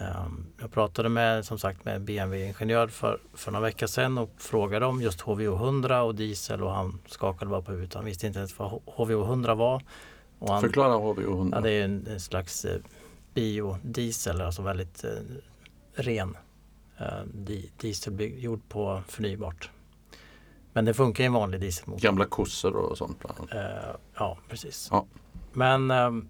Um, 0.00 0.46
jag 0.60 0.72
pratade 0.72 1.08
med, 1.08 1.44
som 1.44 1.58
sagt, 1.58 1.84
med 1.84 2.00
BMW-ingenjör 2.00 2.88
för, 2.88 3.20
för 3.34 3.52
några 3.52 3.64
veckor 3.64 3.86
sedan 3.86 4.18
och 4.18 4.30
frågade 4.38 4.86
om 4.86 5.02
just 5.02 5.20
HVO100 5.20 6.00
och 6.00 6.14
diesel 6.14 6.62
och 6.62 6.72
han 6.72 6.98
skakade 7.06 7.50
bara 7.50 7.62
på 7.62 7.70
huvudet. 7.70 7.94
Han 7.94 8.04
visste 8.04 8.26
inte 8.26 8.38
ens 8.38 8.58
vad 8.58 8.70
HVO100 8.70 9.54
var. 9.54 9.82
Han, 10.48 10.60
Förklara 10.60 10.94
HVO100. 10.94 11.50
Ja, 11.54 11.60
det 11.60 11.70
är 11.70 11.84
en, 11.84 12.06
en 12.06 12.20
slags 12.20 12.64
eh, 12.64 12.80
biodiesel, 13.34 14.40
alltså 14.40 14.62
väldigt 14.62 15.04
eh, 15.04 15.10
ren 15.98 16.36
eh, 16.98 17.22
diesel 17.76 18.20
gjord 18.20 18.60
på 18.68 19.02
förnybart. 19.08 19.70
Men 20.72 20.84
det 20.84 20.94
funkar 20.94 21.24
i 21.24 21.26
en 21.26 21.32
vanlig 21.32 21.60
dieselmotor. 21.60 22.02
Gamla 22.02 22.24
kossor 22.24 22.76
och 22.76 22.98
sånt? 22.98 23.24
Eh, 23.52 23.60
ja, 24.14 24.38
precis. 24.48 24.88
Ja. 24.90 25.06
Men 25.52 25.90
ehm, 25.90 26.28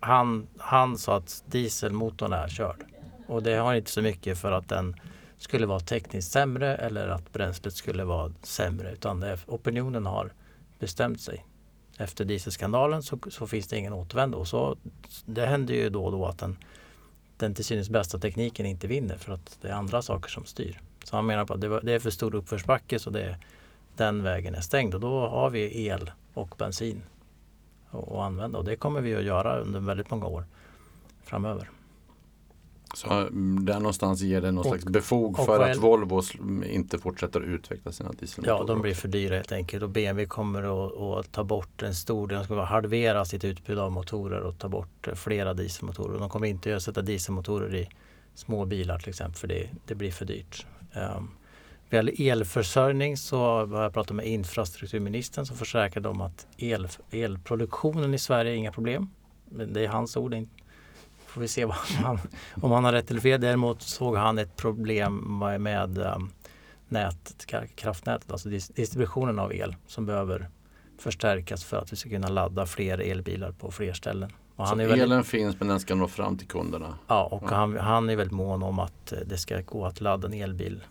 han, 0.00 0.46
han 0.58 0.98
sa 0.98 1.16
att 1.16 1.44
dieselmotorn 1.46 2.32
är 2.32 2.48
körd. 2.48 2.84
Och 3.26 3.42
det 3.42 3.54
har 3.54 3.74
inte 3.74 3.90
så 3.90 4.02
mycket 4.02 4.38
för 4.38 4.52
att 4.52 4.68
den 4.68 4.96
skulle 5.38 5.66
vara 5.66 5.80
tekniskt 5.80 6.32
sämre 6.32 6.76
eller 6.76 7.08
att 7.08 7.32
bränslet 7.32 7.74
skulle 7.74 8.04
vara 8.04 8.32
sämre 8.42 8.92
utan 8.92 9.20
det, 9.20 9.38
opinionen 9.46 10.06
har 10.06 10.32
bestämt 10.78 11.20
sig. 11.20 11.44
Efter 11.98 12.24
dieselskandalen 12.24 13.02
så, 13.02 13.18
så 13.30 13.46
finns 13.46 13.68
det 13.68 13.78
ingen 13.78 13.92
återvändo. 13.92 14.44
Så 14.44 14.76
det 15.24 15.46
händer 15.46 15.74
ju 15.74 15.90
då 15.90 16.04
och 16.04 16.12
då 16.12 16.26
att 16.26 16.38
den, 16.38 16.56
den 17.36 17.54
till 17.54 17.64
synes 17.64 17.90
bästa 17.90 18.18
tekniken 18.18 18.66
inte 18.66 18.86
vinner 18.86 19.16
för 19.16 19.32
att 19.32 19.58
det 19.60 19.68
är 19.68 19.72
andra 19.72 20.02
saker 20.02 20.30
som 20.30 20.44
styr. 20.44 20.80
Så 21.04 21.16
han 21.16 21.26
menar 21.26 21.44
på 21.44 21.54
att 21.54 21.60
det, 21.60 21.80
det 21.80 21.92
är 21.92 21.98
för 21.98 22.10
stor 22.10 22.34
uppförsbacke 22.34 22.98
så 22.98 23.10
det, 23.10 23.36
den 23.96 24.22
vägen 24.22 24.54
är 24.54 24.60
stängd 24.60 24.94
och 24.94 25.00
då 25.00 25.26
har 25.28 25.50
vi 25.50 25.86
el 25.86 26.10
och 26.34 26.54
bensin 26.58 27.02
att 27.90 28.12
använda 28.12 28.58
och 28.58 28.64
det 28.64 28.76
kommer 28.76 29.00
vi 29.00 29.16
att 29.16 29.22
göra 29.22 29.58
under 29.58 29.80
väldigt 29.80 30.10
många 30.10 30.26
år 30.26 30.44
framöver. 31.24 31.70
Så 32.96 33.12
mm, 33.12 33.64
där 33.64 33.80
någonstans 33.80 34.20
ger 34.20 34.40
det 34.40 34.50
någon 34.50 34.58
och, 34.58 34.66
slags 34.66 34.84
befog 34.84 35.36
för 35.36 35.62
att 35.62 35.76
Volvo 35.76 36.22
inte 36.64 36.98
fortsätter 36.98 37.40
utveckla 37.40 37.92
sina 37.92 38.12
dieselmotorer? 38.12 38.58
Ja, 38.58 38.64
de 38.64 38.82
blir 38.82 38.94
för 38.94 39.08
dyra 39.08 39.34
helt 39.34 39.52
enkelt 39.52 39.82
och 39.82 39.90
BMW 39.90 40.26
kommer 40.26 40.62
att, 40.62 40.96
att 40.96 41.32
ta 41.32 41.44
bort 41.44 41.82
en 41.82 41.94
stor 41.94 42.28
del, 42.28 42.38
de 42.38 42.44
ska 42.44 42.62
halvera 42.62 43.24
sitt 43.24 43.44
utbud 43.44 43.78
av 43.78 43.92
motorer 43.92 44.40
och 44.40 44.58
ta 44.58 44.68
bort 44.68 45.08
flera 45.14 45.54
dieselmotorer. 45.54 46.18
De 46.18 46.28
kommer 46.28 46.46
inte 46.46 46.76
att 46.76 46.82
sätta 46.82 47.02
dieselmotorer 47.02 47.74
i 47.74 47.88
små 48.34 48.64
bilar 48.64 48.98
till 48.98 49.08
exempel 49.08 49.38
för 49.38 49.48
det, 49.48 49.70
det 49.86 49.94
blir 49.94 50.10
för 50.10 50.24
dyrt. 50.24 50.66
Um, 50.94 51.30
vad 51.90 51.96
gäller 51.96 52.30
elförsörjning 52.32 53.16
så 53.16 53.38
har 53.38 53.82
jag 53.82 53.92
pratat 53.92 54.16
med 54.16 54.26
infrastrukturministern 54.26 55.46
som 55.46 55.56
försäkrade 55.56 56.08
om 56.08 56.20
att 56.20 56.46
el, 56.56 56.88
elproduktionen 57.10 58.14
i 58.14 58.18
Sverige 58.18 58.52
är 58.52 58.56
inga 58.56 58.72
problem. 58.72 59.10
Men 59.48 59.72
det 59.72 59.84
är 59.84 59.88
hans 59.88 60.16
ord. 60.16 60.46
Får 61.36 61.40
vi 61.40 61.48
se 61.48 61.64
om 61.64 61.70
han, 62.02 62.18
om 62.62 62.72
han 62.72 62.84
har 62.84 62.92
rätt 62.92 63.10
eller 63.10 63.20
fel. 63.20 63.40
Däremot 63.40 63.82
såg 63.82 64.16
han 64.16 64.38
ett 64.38 64.56
problem 64.56 65.38
med, 65.38 65.60
med 65.60 65.98
um, 65.98 66.32
nät, 66.88 67.46
kraftnätet, 67.74 68.32
alltså 68.32 68.48
distributionen 68.48 69.38
av 69.38 69.54
el 69.54 69.76
som 69.86 70.06
behöver 70.06 70.48
förstärkas 70.98 71.64
för 71.64 71.76
att 71.76 71.92
vi 71.92 71.96
ska 71.96 72.10
kunna 72.10 72.28
ladda 72.28 72.66
fler 72.66 72.98
elbilar 72.98 73.52
på 73.52 73.70
fler 73.70 73.92
ställen. 73.92 74.32
Och 74.56 74.68
så 74.68 74.74
väldigt, 74.74 74.98
elen 74.98 75.24
finns 75.24 75.60
men 75.60 75.68
den 75.68 75.80
ska 75.80 75.94
nå 75.94 76.08
fram 76.08 76.38
till 76.38 76.48
kunderna? 76.48 76.98
Ja, 77.06 77.24
och 77.24 77.42
ja. 77.50 77.54
Han, 77.54 77.76
han 77.76 78.10
är 78.10 78.16
väldigt 78.16 78.36
mån 78.36 78.62
om 78.62 78.78
att 78.78 79.12
det 79.26 79.38
ska 79.38 79.60
gå 79.60 79.86
att 79.86 80.00
ladda 80.00 80.28
en 80.28 80.34
elbil 80.34 80.84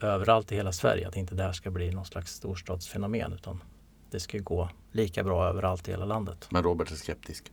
överallt 0.00 0.52
i 0.52 0.54
hela 0.54 0.72
Sverige. 0.72 1.08
Att 1.08 1.16
inte 1.16 1.34
det 1.34 1.42
här 1.42 1.52
ska 1.52 1.70
bli 1.70 1.90
någon 1.90 2.04
slags 2.04 2.34
storstadsfenomen 2.34 3.32
utan 3.32 3.62
det 4.10 4.20
ska 4.20 4.38
gå 4.38 4.68
lika 4.92 5.24
bra 5.24 5.48
överallt 5.48 5.88
i 5.88 5.90
hela 5.90 6.04
landet. 6.04 6.46
Men 6.50 6.62
Robert 6.62 6.90
är 6.90 6.94
skeptisk. 6.94 7.52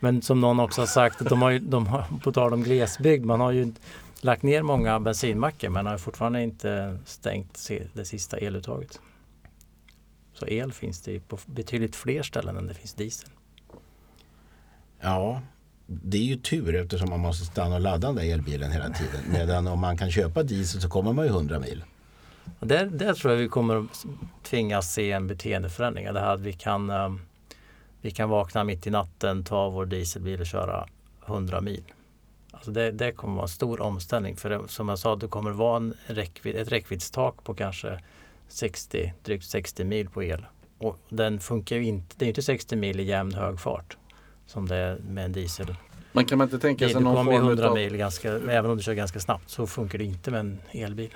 Men 0.00 0.22
som 0.22 0.40
någon 0.40 0.60
också 0.60 0.80
har 0.80 0.86
sagt, 0.86 1.18
de 1.18 1.42
har 1.42 1.50
ju, 1.50 1.58
de 1.58 1.86
har, 1.86 2.04
på 2.22 2.32
tal 2.32 2.52
om 2.52 2.62
glesbygd, 2.62 3.24
man 3.24 3.40
har 3.40 3.52
ju 3.52 3.72
lagt 4.20 4.42
ner 4.42 4.62
många 4.62 5.00
bensinmackar 5.00 5.68
men 5.68 5.86
har 5.86 5.98
fortfarande 5.98 6.42
inte 6.42 6.98
stängt 7.04 7.70
det 7.92 8.04
sista 8.04 8.36
eluttaget. 8.36 9.00
Så 10.32 10.46
el 10.46 10.72
finns 10.72 11.00
det 11.00 11.20
på 11.20 11.38
betydligt 11.46 11.96
fler 11.96 12.22
ställen 12.22 12.56
än 12.56 12.66
det 12.66 12.74
finns 12.74 12.94
diesel. 12.94 13.28
Ja, 15.00 15.42
det 15.86 16.18
är 16.18 16.22
ju 16.22 16.36
tur 16.36 16.74
eftersom 16.74 17.10
man 17.10 17.20
måste 17.20 17.44
stanna 17.44 17.74
och 17.74 17.80
ladda 17.80 18.06
den 18.06 18.16
där 18.16 18.32
elbilen 18.32 18.72
hela 18.72 18.90
tiden. 18.90 19.20
Medan 19.32 19.66
om 19.66 19.80
man 19.80 19.96
kan 19.96 20.10
köpa 20.10 20.42
diesel 20.42 20.80
så 20.80 20.88
kommer 20.88 21.12
man 21.12 21.24
ju 21.24 21.30
100 21.30 21.58
mil. 21.58 21.84
Och 22.58 22.66
där, 22.66 22.86
där 22.86 23.14
tror 23.14 23.32
jag 23.32 23.40
vi 23.40 23.48
kommer 23.48 23.76
att 23.76 24.06
tvingas 24.42 24.92
se 24.92 25.12
en 25.12 25.26
beteendeförändring. 25.26 26.12
Det 26.12 26.20
här 26.20 26.34
att 26.34 26.40
vi 26.40 26.52
kan, 26.52 26.90
um, 26.90 27.20
vi 28.06 28.10
kan 28.10 28.28
vakna 28.28 28.64
mitt 28.64 28.86
i 28.86 28.90
natten, 28.90 29.44
ta 29.44 29.68
vår 29.68 29.86
dieselbil 29.86 30.40
och 30.40 30.46
köra 30.46 30.86
100 31.26 31.60
mil. 31.60 31.82
Alltså 32.52 32.70
det, 32.70 32.90
det 32.90 33.12
kommer 33.12 33.34
vara 33.34 33.44
en 33.44 33.48
stor 33.48 33.80
omställning. 33.80 34.36
För 34.36 34.50
det, 34.50 34.60
som 34.68 34.88
jag 34.88 34.98
sa, 34.98 35.16
det 35.16 35.28
kommer 35.28 35.50
vara 35.50 35.76
en 35.76 35.94
räckvidd, 36.06 36.56
ett 36.56 36.72
räckviddstak 36.72 37.44
på 37.44 37.54
kanske 37.54 38.00
60, 38.48 39.12
drygt 39.24 39.44
60 39.44 39.84
mil 39.84 40.08
på 40.08 40.22
el. 40.22 40.46
Och 40.78 40.98
den 41.08 41.40
funkar 41.40 41.76
ju 41.76 41.84
inte, 41.84 42.14
det 42.18 42.24
är 42.24 42.28
inte 42.28 42.42
60 42.42 42.76
mil 42.76 43.00
i 43.00 43.02
jämn 43.02 43.34
hög 43.34 43.60
fart 43.60 43.96
som 44.46 44.68
det 44.68 44.76
är 44.76 44.98
med 44.98 45.24
en 45.24 45.32
diesel. 45.32 45.74
Men 46.12 46.24
kan 46.24 46.38
man 46.38 46.46
inte 46.46 46.58
tänka 46.58 46.88
sig 46.88 47.00
någon 47.00 47.24
form 47.24 47.34
100 47.34 47.74
mil 47.74 47.96
ganska, 47.96 48.32
även 48.32 48.70
om 48.70 48.76
du 48.76 48.82
kör 48.82 48.94
ganska 48.94 49.20
snabbt 49.20 49.50
så 49.50 49.66
funkar 49.66 49.98
det 49.98 50.04
inte 50.04 50.30
med 50.30 50.40
en 50.40 50.58
elbil. 50.70 51.10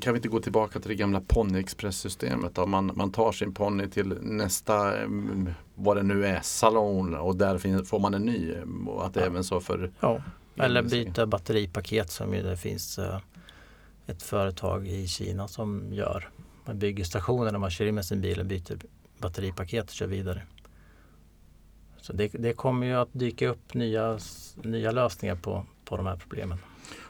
Kan 0.00 0.12
vi 0.12 0.18
inte 0.18 0.28
gå 0.28 0.40
tillbaka 0.40 0.80
till 0.80 0.88
det 0.88 0.94
gamla 0.94 1.20
ponnyexpress-systemet? 1.20 2.66
Man, 2.66 2.92
man 2.94 3.12
tar 3.12 3.32
sin 3.32 3.54
ponny 3.54 3.88
till 3.88 4.18
nästa, 4.20 5.02
mm, 5.02 5.50
vad 5.74 5.96
det 5.96 6.02
nu 6.02 6.26
är, 6.26 6.40
salon 6.40 7.14
och 7.14 7.36
där 7.36 7.84
får 7.84 7.98
man 7.98 8.14
en 8.14 8.22
ny. 8.22 8.54
Och 8.86 9.06
att 9.06 9.14
det 9.14 9.20
ja. 9.20 9.26
även 9.26 9.44
så 9.44 9.60
för 9.60 9.90
ja. 10.00 10.22
Eller 10.56 10.82
byta 10.82 11.26
batteripaket 11.26 12.10
som 12.10 12.34
ju 12.34 12.42
det 12.42 12.56
finns 12.56 12.98
uh, 12.98 13.18
ett 14.06 14.22
företag 14.22 14.88
i 14.88 15.06
Kina 15.06 15.48
som 15.48 15.92
gör. 15.92 16.28
Man 16.64 16.78
bygger 16.78 17.04
stationer 17.04 17.52
när 17.52 17.58
man 17.58 17.70
kör 17.70 17.86
in 17.86 17.94
med 17.94 18.04
sin 18.04 18.20
bil 18.20 18.40
och 18.40 18.46
byter 18.46 18.78
batteripaket 19.18 19.84
och 19.84 19.94
kör 19.94 20.06
vidare. 20.06 20.42
Så 22.00 22.12
det, 22.12 22.28
det, 22.28 22.52
kommer 22.52 22.86
ju 22.86 22.92
att 22.92 23.08
dyka 23.12 23.48
upp 23.48 23.74
nya, 23.74 24.18
nya 24.62 24.90
lösningar 24.90 25.36
på, 25.36 25.66
på 25.84 25.96
de 25.96 26.06
här 26.06 26.16
problemen. 26.16 26.58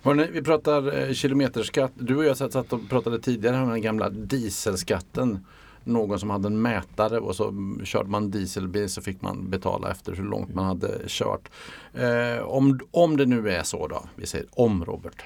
Hörrni, 0.02 0.28
vi 0.32 0.42
pratar 0.42 0.98
eh, 0.98 1.12
kilometerskatt. 1.12 1.92
Du 1.94 2.16
och 2.16 2.24
jag 2.24 2.36
satt 2.36 2.72
och 2.72 2.88
pratade 2.88 3.18
tidigare 3.18 3.62
om 3.62 3.68
den 3.68 3.82
gamla 3.82 4.10
dieselskatten. 4.10 5.46
Någon 5.84 6.20
som 6.20 6.30
hade 6.30 6.46
en 6.46 6.62
mätare 6.62 7.18
och 7.18 7.36
så 7.36 7.76
körde 7.84 8.10
man 8.10 8.30
dieselbil 8.30 8.88
så 8.88 9.02
fick 9.02 9.22
man 9.22 9.50
betala 9.50 9.90
efter 9.90 10.12
hur 10.12 10.24
långt 10.24 10.54
man 10.54 10.64
hade 10.64 11.00
kört. 11.06 11.50
Eh, 11.92 12.42
om, 12.44 12.80
om 12.90 13.16
det 13.16 13.26
nu 13.26 13.50
är 13.50 13.62
så 13.62 13.88
då, 13.88 14.04
vi 14.16 14.26
säger 14.26 14.46
om 14.50 14.84
Robert. 14.84 15.24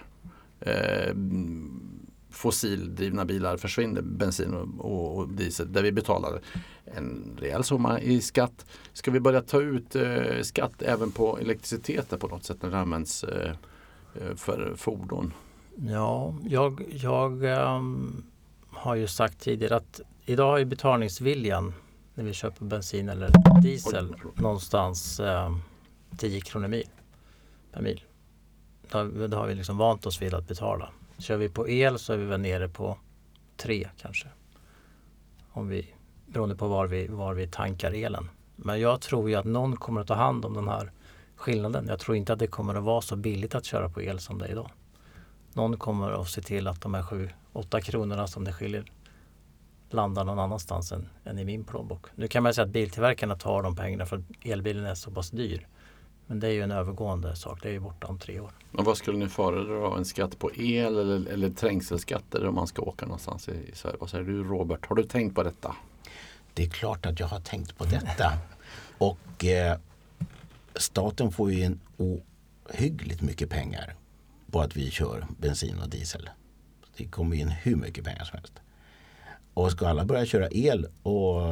Eh, 0.60 1.14
fossildrivna 2.30 3.24
bilar 3.24 3.56
försvinner, 3.56 4.02
bensin 4.02 4.54
och, 4.78 5.18
och, 5.18 5.28
diesel, 5.28 5.72
där 5.72 5.82
vi 5.82 5.92
betalar 5.92 6.40
en 6.84 7.36
rejäl 7.40 7.64
summa 7.64 8.00
i 8.00 8.20
skatt. 8.20 8.66
Ska 8.92 9.10
vi 9.10 9.20
börja 9.20 9.42
ta 9.42 9.60
ut 9.60 9.96
eh, 9.96 10.42
skatt 10.42 10.82
även 10.82 11.10
på 11.10 11.38
elektriciteten 11.38 12.18
på 12.18 12.28
något 12.28 12.44
sätt 12.44 12.62
när 12.62 12.70
det 12.70 12.78
används 12.78 13.24
eh, 13.24 13.50
eh 14.14 14.34
för 14.36 14.74
fordon? 14.76 15.32
Ja, 15.76 16.34
jag, 16.44 16.82
jag 16.90 17.42
um, 17.42 18.24
har 18.78 18.94
ju 18.94 19.06
sagt 19.06 19.40
tidigare 19.40 19.76
att 19.76 20.00
idag 20.24 20.60
är 20.60 20.64
betalningsviljan 20.64 21.74
när 22.14 22.24
vi 22.24 22.32
köper 22.32 22.64
bensin 22.64 23.08
eller 23.08 23.30
diesel 23.62 24.14
någonstans 24.34 25.20
eh, 25.20 25.56
10 26.16 26.40
kronor 26.40 26.68
mil 26.68 26.88
per 27.72 27.82
mil. 27.82 28.02
Då, 28.90 29.04
då 29.26 29.36
har 29.36 29.46
vi 29.46 29.54
liksom 29.54 29.78
vant 29.78 30.06
oss 30.06 30.22
vid 30.22 30.34
att 30.34 30.48
betala. 30.48 30.88
Kör 31.18 31.36
vi 31.36 31.48
på 31.48 31.68
el 31.68 31.98
så 31.98 32.12
är 32.12 32.16
vi 32.16 32.24
väl 32.24 32.40
nere 32.40 32.68
på 32.68 32.98
3 33.56 33.88
kanske. 34.00 34.28
Om 35.50 35.68
vi, 35.68 35.94
beroende 36.26 36.56
på 36.56 36.68
var 36.68 36.86
vi, 36.86 37.06
var 37.06 37.34
vi 37.34 37.46
tankar 37.46 37.92
elen. 37.92 38.30
Men 38.56 38.80
jag 38.80 39.00
tror 39.00 39.30
ju 39.30 39.36
att 39.36 39.44
någon 39.44 39.76
kommer 39.76 40.00
att 40.00 40.06
ta 40.06 40.14
hand 40.14 40.44
om 40.44 40.54
den 40.54 40.68
här 40.68 40.92
skillnaden. 41.36 41.86
Jag 41.88 41.98
tror 41.98 42.16
inte 42.16 42.32
att 42.32 42.38
det 42.38 42.46
kommer 42.46 42.74
att 42.74 42.84
vara 42.84 43.00
så 43.00 43.16
billigt 43.16 43.54
att 43.54 43.64
köra 43.64 43.88
på 43.88 44.02
el 44.02 44.18
som 44.18 44.38
det 44.38 44.46
är 44.46 44.50
idag. 44.50 44.70
Någon 45.58 45.76
kommer 45.76 46.10
att 46.20 46.28
se 46.28 46.42
till 46.42 46.66
att 46.66 46.80
de 46.80 46.94
här 46.94 47.02
7-8 47.52 47.80
kronorna 47.80 48.26
som 48.26 48.44
det 48.44 48.52
skiljer 48.52 48.84
landar 49.90 50.24
någon 50.24 50.38
annanstans 50.38 50.92
än, 50.92 51.08
än 51.24 51.38
i 51.38 51.44
min 51.44 51.64
plånbok. 51.64 52.06
Nu 52.14 52.28
kan 52.28 52.42
man 52.42 52.54
säga 52.54 52.64
att 52.64 52.70
biltillverkarna 52.70 53.36
tar 53.36 53.62
de 53.62 53.76
pengarna 53.76 54.06
för 54.06 54.16
att 54.16 54.22
elbilen 54.42 54.84
är 54.84 54.94
så 54.94 55.10
pass 55.10 55.30
dyr. 55.30 55.66
Men 56.26 56.40
det 56.40 56.46
är 56.46 56.50
ju 56.50 56.62
en 56.62 56.70
övergående 56.70 57.36
sak. 57.36 57.58
Det 57.62 57.68
är 57.68 57.72
ju 57.72 57.80
borta 57.80 58.06
om 58.06 58.18
tre 58.18 58.40
år. 58.40 58.50
Och 58.72 58.84
vad 58.84 58.96
skulle 58.96 59.18
ni 59.18 59.28
föredra? 59.28 59.96
En 59.96 60.04
skatt 60.04 60.38
på 60.38 60.54
el 60.54 60.98
eller, 60.98 61.32
eller 61.32 61.50
trängselskatter 61.50 62.46
om 62.46 62.54
man 62.54 62.66
ska 62.66 62.82
åka 62.82 63.06
någonstans 63.06 63.48
i, 63.48 63.52
i 63.52 63.74
Sverige? 63.74 63.96
Vad 64.00 64.10
säger 64.10 64.24
du 64.24 64.44
Robert? 64.44 64.86
Har 64.86 64.96
du 64.96 65.04
tänkt 65.04 65.34
på 65.34 65.42
detta? 65.42 65.76
Det 66.54 66.64
är 66.64 66.70
klart 66.70 67.06
att 67.06 67.20
jag 67.20 67.26
har 67.26 67.40
tänkt 67.40 67.78
på 67.78 67.84
detta. 67.84 68.32
Och 68.98 69.44
eh, 69.44 69.78
staten 70.74 71.32
får 71.32 71.52
ju 71.52 71.62
en 71.62 71.80
ohyggligt 71.96 73.22
mycket 73.22 73.50
pengar 73.50 73.94
på 74.50 74.60
att 74.60 74.76
vi 74.76 74.90
kör 74.90 75.26
bensin 75.38 75.78
och 75.82 75.88
diesel. 75.88 76.30
Det 76.96 77.04
kommer 77.04 77.36
in 77.36 77.48
hur 77.48 77.76
mycket 77.76 78.04
pengar 78.04 78.24
som 78.24 78.36
helst. 78.38 78.52
Och 79.54 79.72
ska 79.72 79.88
alla 79.88 80.04
börja 80.04 80.26
köra 80.26 80.48
el 80.50 80.86
och 81.02 81.42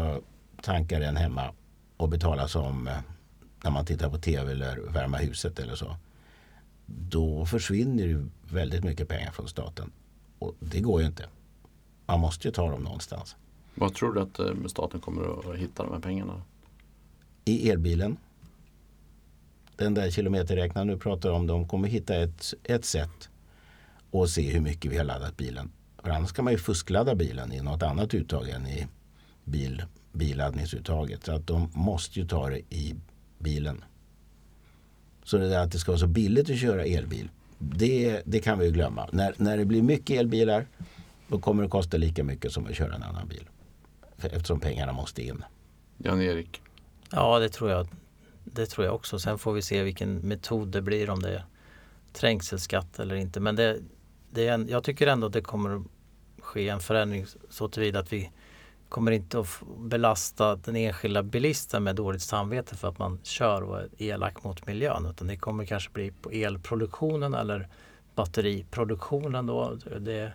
tanka 0.63 0.99
den 0.99 1.17
hemma 1.17 1.53
och 1.97 2.09
betala 2.09 2.49
som 2.49 2.89
eh, 2.89 2.99
när 3.65 3.71
man 3.71 3.87
tittar 3.87 4.11
på 4.11 4.19
tv 4.19 4.53
eller 4.53 4.77
värma 4.77 5.17
huset 5.17 5.59
eller 5.59 5.75
så. 5.75 5.97
Då 6.87 7.47
försvinner 7.47 8.05
ju 8.05 8.27
väldigt 8.51 8.85
mycket 8.85 9.09
pengar 9.09 9.31
från 9.31 9.49
staten. 9.49 9.93
Och 10.39 10.55
det 10.61 10.81
går 10.81 11.01
ju 11.01 11.07
inte. 11.07 11.27
Man 12.07 12.21
måste 12.21 12.49
ju 12.49 12.53
ta 12.53 12.71
dem 12.71 12.83
någonstans. 12.83 13.37
Vad 13.75 13.95
tror 13.95 14.13
du 14.13 14.21
att 14.21 14.39
eh, 14.39 14.67
staten 14.67 15.01
kommer 15.01 15.51
att 15.53 15.57
hitta 15.57 15.83
de 15.83 15.93
här 15.93 16.01
pengarna? 16.01 16.43
I 17.45 17.71
elbilen. 17.71 18.17
Den 19.77 19.95
där 19.95 20.11
kilometerräknaren 20.11 20.89
du 20.89 20.99
pratar 20.99 21.31
om, 21.31 21.47
de 21.47 21.69
kommer 21.69 21.89
hitta 21.89 22.17
ett, 22.17 22.55
ett 22.65 22.85
sätt 22.85 23.29
att 24.12 24.31
se 24.31 24.51
hur 24.51 24.61
mycket 24.61 24.93
vi 24.93 24.97
har 24.97 25.05
laddat 25.05 25.37
bilen. 25.37 25.71
För 26.03 26.11
annars 26.11 26.33
kan 26.33 26.45
man 26.45 26.53
ju 26.53 26.59
fuskladda 26.59 27.15
bilen 27.15 27.53
i 27.53 27.61
något 27.61 27.83
annat 27.83 28.15
uttag 28.15 28.49
än 28.49 28.67
i 28.67 28.87
bil, 29.45 29.85
billaddningsuttaget. 30.12 31.25
Så 31.25 31.33
att 31.33 31.47
de 31.47 31.71
måste 31.75 32.21
ju 32.21 32.27
ta 32.27 32.51
det 32.51 32.59
i 32.59 32.95
bilen. 33.39 33.85
Så 35.25 35.39
det 35.39 35.49
där 35.49 35.59
att 35.59 35.73
det 35.73 35.79
ska 35.79 35.93
vara 35.93 35.99
så 35.99 36.07
billigt 36.07 36.51
att 36.51 36.59
köra 36.59 36.85
elbil, 36.85 37.29
det, 37.59 38.23
det 38.25 38.41
kan 38.41 38.59
vi 38.59 38.65
ju 38.65 38.71
glömma. 38.71 39.09
När, 39.12 39.35
när 39.37 39.57
det 39.57 39.65
blir 39.65 39.83
mycket 39.83 40.21
elbilar, 40.21 40.67
då 41.29 41.39
kommer 41.39 41.62
det 41.62 41.69
kosta 41.69 41.97
lika 41.97 42.25
mycket 42.25 42.53
som 42.53 42.67
att 42.67 42.75
köra 42.75 42.95
en 42.95 43.03
annan 43.03 43.29
bil. 43.29 43.49
Eftersom 44.19 44.61
pengarna 44.61 44.93
måste 44.93 45.23
in. 45.23 45.45
Jan-Erik? 45.99 46.62
Ja, 47.11 47.39
det 47.39 47.49
tror 47.49 47.71
jag. 47.71 47.89
Det 48.57 48.66
tror 48.66 48.87
jag 48.87 48.95
också. 48.95 49.19
Sen 49.19 49.38
får 49.38 49.53
vi 49.53 49.62
se 49.62 49.83
vilken 49.83 50.19
metod 50.19 50.69
det 50.69 50.83
blir 50.83 51.11
om 51.11 51.21
det 51.21 51.35
är 51.35 51.45
trängselskatt 52.12 52.99
eller 52.99 53.14
inte. 53.14 53.40
Men 53.40 53.57
det, 53.57 53.79
det 54.31 54.49
är 54.49 54.55
en, 54.55 54.69
jag 54.69 54.85
tycker 54.85 55.07
ändå 55.07 55.27
att 55.27 55.33
det 55.33 55.42
kommer 55.42 55.77
att 55.77 55.83
ske 56.40 56.69
en 56.69 56.81
förändring 56.81 57.27
så 57.51 57.69
tillvida 57.69 57.99
att 57.99 58.12
vi 58.12 58.31
kommer 58.88 59.12
inte 59.12 59.40
att 59.40 59.49
belasta 59.79 60.57
den 60.57 60.77
enskilda 60.77 61.23
bilisten 61.23 61.85
med 61.85 61.97
dåligt 61.97 62.23
samvete 62.23 62.77
för 62.77 62.88
att 62.88 62.99
man 62.99 63.19
kör 63.23 63.62
och 63.62 63.81
är 63.81 63.88
elak 63.99 64.45
mot 64.45 64.66
miljön. 64.66 65.07
Utan 65.07 65.27
det 65.27 65.37
kommer 65.37 65.64
kanske 65.64 65.90
bli 65.90 66.11
på 66.11 66.31
elproduktionen 66.31 67.35
eller 67.35 67.69
batteriproduktionen 68.14 69.47
då. 69.47 69.79
Det, 70.01 70.33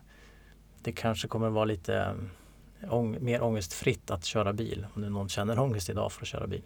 det 0.81 0.91
kanske 0.91 1.27
kommer 1.27 1.49
vara 1.49 1.65
lite 1.65 2.15
eh, 2.81 2.93
ång, 2.93 3.17
mer 3.21 3.41
ångestfritt 3.41 4.11
att 4.11 4.25
köra 4.25 4.53
bil. 4.53 4.87
Om 4.93 5.01
nu 5.01 5.09
någon 5.09 5.29
känner 5.29 5.59
ångest 5.59 5.89
idag 5.89 6.11
för 6.11 6.21
att 6.21 6.27
köra 6.27 6.47
bil. 6.47 6.63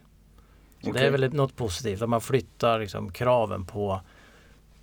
Så 0.82 0.90
Okej. 0.90 1.02
Det 1.02 1.08
är 1.08 1.12
väl 1.12 1.34
något 1.34 1.56
positivt 1.56 2.02
att 2.02 2.10
man 2.10 2.22
flyttar 2.22 2.80
liksom 2.80 3.12
kraven 3.12 3.66
på, 3.66 4.02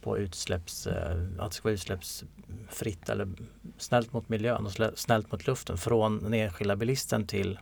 på 0.00 0.18
utsläpps, 0.18 0.87
eh, 0.87 1.16
att 1.38 1.50
det 1.50 1.55
ska 1.55 1.64
vara 1.64 1.74
utsläppsfritt 1.74 3.09
eller 3.09 3.28
snällt 3.78 4.12
mot 4.12 4.28
miljön 4.28 4.66
och 4.66 4.98
snällt 4.98 5.33
mot 5.33 5.46
luften 5.46 5.78
från 5.78 6.22
den 6.22 6.35
enskilda 6.35 6.76
bilisten 6.76 7.26
till 7.26 7.59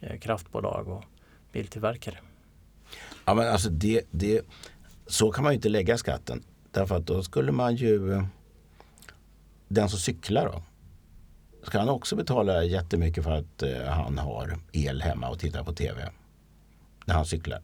eh, 0.00 0.18
kraftbolag 0.18 0.88
och 0.88 1.04
biltillverkare. 1.52 2.18
Ja, 3.24 3.34
men 3.34 3.48
alltså 3.48 3.70
det, 3.70 4.02
det, 4.10 4.42
så 5.06 5.30
kan 5.30 5.44
man 5.44 5.52
ju 5.52 5.56
inte 5.56 5.68
lägga 5.68 5.98
skatten. 5.98 6.42
Därför 6.70 6.96
att 6.96 7.06
då 7.06 7.22
skulle 7.22 7.52
man 7.52 7.76
ju... 7.76 8.22
Den 9.68 9.88
som 9.88 9.98
cyklar 9.98 10.46
då. 10.46 10.62
Ska 11.66 11.78
han 11.78 11.88
också 11.88 12.16
betala 12.16 12.64
jättemycket 12.64 13.24
för 13.24 13.30
att 13.30 13.62
eh, 13.62 13.84
han 13.84 14.18
har 14.18 14.58
el 14.72 15.02
hemma 15.02 15.28
och 15.28 15.38
tittar 15.38 15.64
på 15.64 15.72
tv? 15.72 16.12
När 17.04 17.14
han 17.14 17.24
cyklar? 17.26 17.62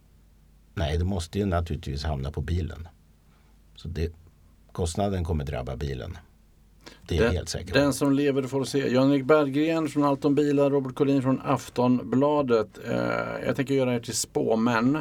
Nej, 0.74 0.98
det 0.98 1.04
måste 1.04 1.38
ju 1.38 1.44
naturligtvis 1.46 2.04
hamna 2.04 2.30
på 2.30 2.40
bilen. 2.40 2.88
Så 3.76 3.88
det, 3.88 4.12
kostnaden 4.72 5.24
kommer 5.24 5.44
drabba 5.44 5.76
bilen. 5.76 6.18
Det 7.08 7.16
är 7.18 7.22
Den- 7.22 7.32
helt 7.32 7.48
säker 7.48 7.72
på. 7.72 7.78
Den 7.78 7.92
som 7.92 8.12
lever 8.12 8.42
får 8.42 8.64
se. 8.64 8.88
Jan-Erik 8.94 9.24
Berggren 9.24 9.88
från 9.88 10.04
Alton 10.04 10.34
Bilar, 10.34 10.70
Robert 10.70 10.94
Collin 10.94 11.22
från 11.22 11.40
Aftonbladet. 11.44 12.78
Eh, 12.88 12.98
jag 13.46 13.56
tänker 13.56 13.74
göra 13.74 13.94
er 13.94 14.00
till 14.00 14.16
spåmän. 14.16 14.98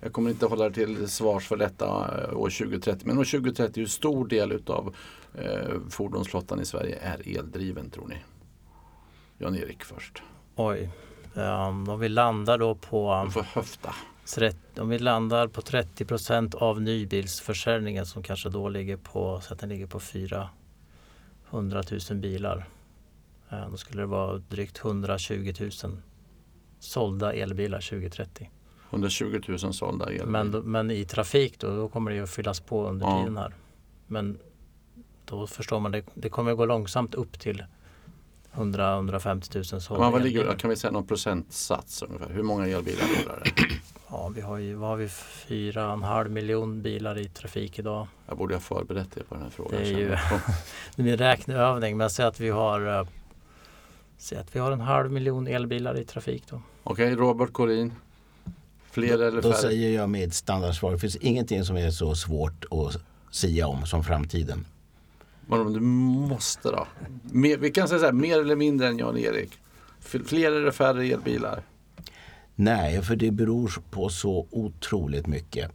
Jag 0.00 0.12
kommer 0.12 0.30
inte 0.30 0.46
hålla 0.46 0.66
er 0.66 0.70
till 0.70 1.08
svars 1.08 1.48
för 1.48 1.56
detta 1.56 1.84
eh, 1.86 2.36
år 2.36 2.50
2030. 2.50 3.06
Men 3.06 3.18
år 3.18 3.24
2030, 3.24 3.80
hur 3.80 3.86
stor 3.86 4.28
del 4.28 4.52
utav 4.52 4.94
eh, 5.34 5.80
fordonsflottan 5.90 6.60
i 6.60 6.64
Sverige 6.64 6.98
är 7.02 7.38
eldriven 7.38 7.90
tror 7.90 8.08
ni? 8.08 8.16
Jan-Erik 9.38 9.84
först. 9.84 10.22
Oj, 10.56 10.90
um, 11.34 11.88
om 11.88 12.00
vi 12.00 12.08
landar 12.08 12.58
då 12.58 12.74
på 12.74 13.22
Du 13.26 13.30
får 13.32 13.42
höfta. 13.42 13.94
30, 14.34 14.80
om 14.80 14.88
vi 14.88 14.98
landar 14.98 15.46
på 15.48 15.62
30 15.62 16.04
procent 16.04 16.54
av 16.54 16.80
nybilsförsäljningen 16.82 18.06
som 18.06 18.22
kanske 18.22 18.48
då 18.48 18.68
ligger 18.68 18.96
på, 18.96 19.40
så 19.40 19.54
att 19.54 19.60
den 19.60 19.68
ligger 19.68 19.86
på 19.86 20.00
400 20.00 20.50
000 21.50 22.18
bilar. 22.20 22.68
Eh, 23.50 23.70
Då 23.70 23.76
skulle 23.76 24.02
det 24.02 24.06
vara 24.06 24.38
drygt 24.38 24.84
120 24.84 25.52
000 25.60 25.70
sålda 26.78 27.32
elbilar 27.32 27.80
2030. 27.80 28.50
120 28.90 29.40
000 29.48 29.58
sålda 29.74 30.06
elbilar. 30.06 30.26
Men, 30.26 30.50
men 30.50 30.90
i 30.90 31.04
trafik 31.04 31.58
då, 31.58 31.76
då 31.76 31.88
kommer 31.88 32.10
det 32.10 32.16
ju 32.16 32.22
att 32.22 32.30
fyllas 32.30 32.60
på 32.60 32.88
under 32.88 33.06
Ja. 33.06 33.18
tiden 33.20 33.36
här. 33.36 33.54
Men 34.06 34.38
då 35.24 35.46
förstår 35.46 35.80
man, 35.80 35.92
det, 35.92 36.04
det 36.14 36.28
kommer 36.28 36.50
att 36.50 36.56
gå 36.56 36.64
långsamt 36.66 37.14
upp 37.14 37.38
till 37.40 37.64
100-150 38.54 39.54
000 39.72 39.80
sålda 39.82 40.02
Men 40.04 40.12
vad 40.12 40.22
ligger, 40.22 40.54
kan 40.54 40.70
vi 40.70 40.76
säga 40.76 40.90
någon 40.90 41.06
procentsats 41.06 42.02
ungefär? 42.02 42.30
Hur 42.30 42.42
många 42.42 42.66
elbilar 42.66 43.04
rullar 43.22 43.42
det? 43.44 43.62
Ja, 44.10 44.28
vi 44.34 44.40
har 44.40 44.58
ju, 44.58 44.74
vad 44.74 44.88
har 44.88 44.96
vi, 44.96 45.06
4,5 45.06 46.28
miljon 46.28 46.82
bilar 46.82 47.18
i 47.18 47.28
trafik 47.28 47.78
idag. 47.78 48.06
Jag 48.26 48.38
borde 48.38 48.54
ha 48.54 48.60
förberett 48.60 49.16
er 49.16 49.22
på 49.22 49.34
den 49.34 49.42
här 49.44 49.50
frågan. 49.50 49.80
Det 49.80 49.88
är 49.88 49.98
ju- 49.98 50.08
jag. 50.08 50.18
Det 50.96 51.02
är 51.02 51.06
en 51.12 51.16
räkneövning 51.16 51.96
men 51.96 52.10
säg 52.10 52.26
att 52.26 52.40
vi 52.40 52.48
har 52.50 52.98
eh, 53.00 53.06
Säg 54.18 54.38
att 54.38 54.56
vi 54.56 54.60
har 54.60 54.72
en 54.72 54.80
halv 54.80 55.10
miljon 55.12 55.46
elbilar 55.46 55.98
i 55.98 56.04
trafik 56.04 56.44
då. 56.50 56.62
Okej, 56.82 57.14
Robert 57.14 57.52
Collin. 57.52 57.92
Fler 58.90 59.14
eller 59.18 59.42
Då 59.42 59.52
färre? 59.52 59.60
säger 59.60 59.94
jag 59.96 60.10
med 60.10 60.34
standardsvar. 60.34 60.92
Det 60.92 60.98
finns 60.98 61.16
ingenting 61.16 61.64
som 61.64 61.76
är 61.76 61.90
så 61.90 62.14
svårt 62.14 62.64
att 62.70 63.00
sia 63.30 63.66
om 63.66 63.86
som 63.86 64.04
framtiden. 64.04 64.66
Men 65.48 65.60
om 65.60 65.72
du 65.72 65.80
måste 65.80 66.70
då? 66.70 66.86
Mer, 67.22 67.56
vi 67.58 67.70
kan 67.70 67.88
säga 67.88 67.98
så 67.98 68.04
här, 68.04 68.12
mer 68.12 68.40
eller 68.40 68.56
mindre 68.56 68.88
än 68.88 68.98
Jan-Erik. 68.98 69.58
Fler 70.00 70.52
eller 70.52 70.70
färre 70.70 71.06
elbilar? 71.06 71.62
Nej, 72.54 73.02
för 73.02 73.16
det 73.16 73.30
beror 73.30 73.72
på 73.90 74.08
så 74.08 74.46
otroligt 74.50 75.26
mycket. 75.26 75.70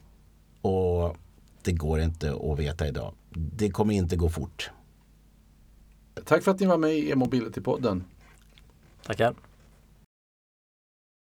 Och 0.62 1.18
det 1.64 1.72
går 1.72 2.00
inte 2.00 2.32
att 2.32 2.60
veta 2.60 2.88
idag. 2.88 3.14
Det 3.30 3.70
kommer 3.70 3.94
inte 3.94 4.16
gå 4.16 4.30
fort. 4.30 4.72
Tack 6.26 6.44
för 6.44 6.52
att 6.52 6.60
ni 6.60 6.66
var 6.66 6.78
med 6.78 6.94
i 6.94 7.12
E-mobility-podden. 7.12 8.04
Tackar. 9.06 9.36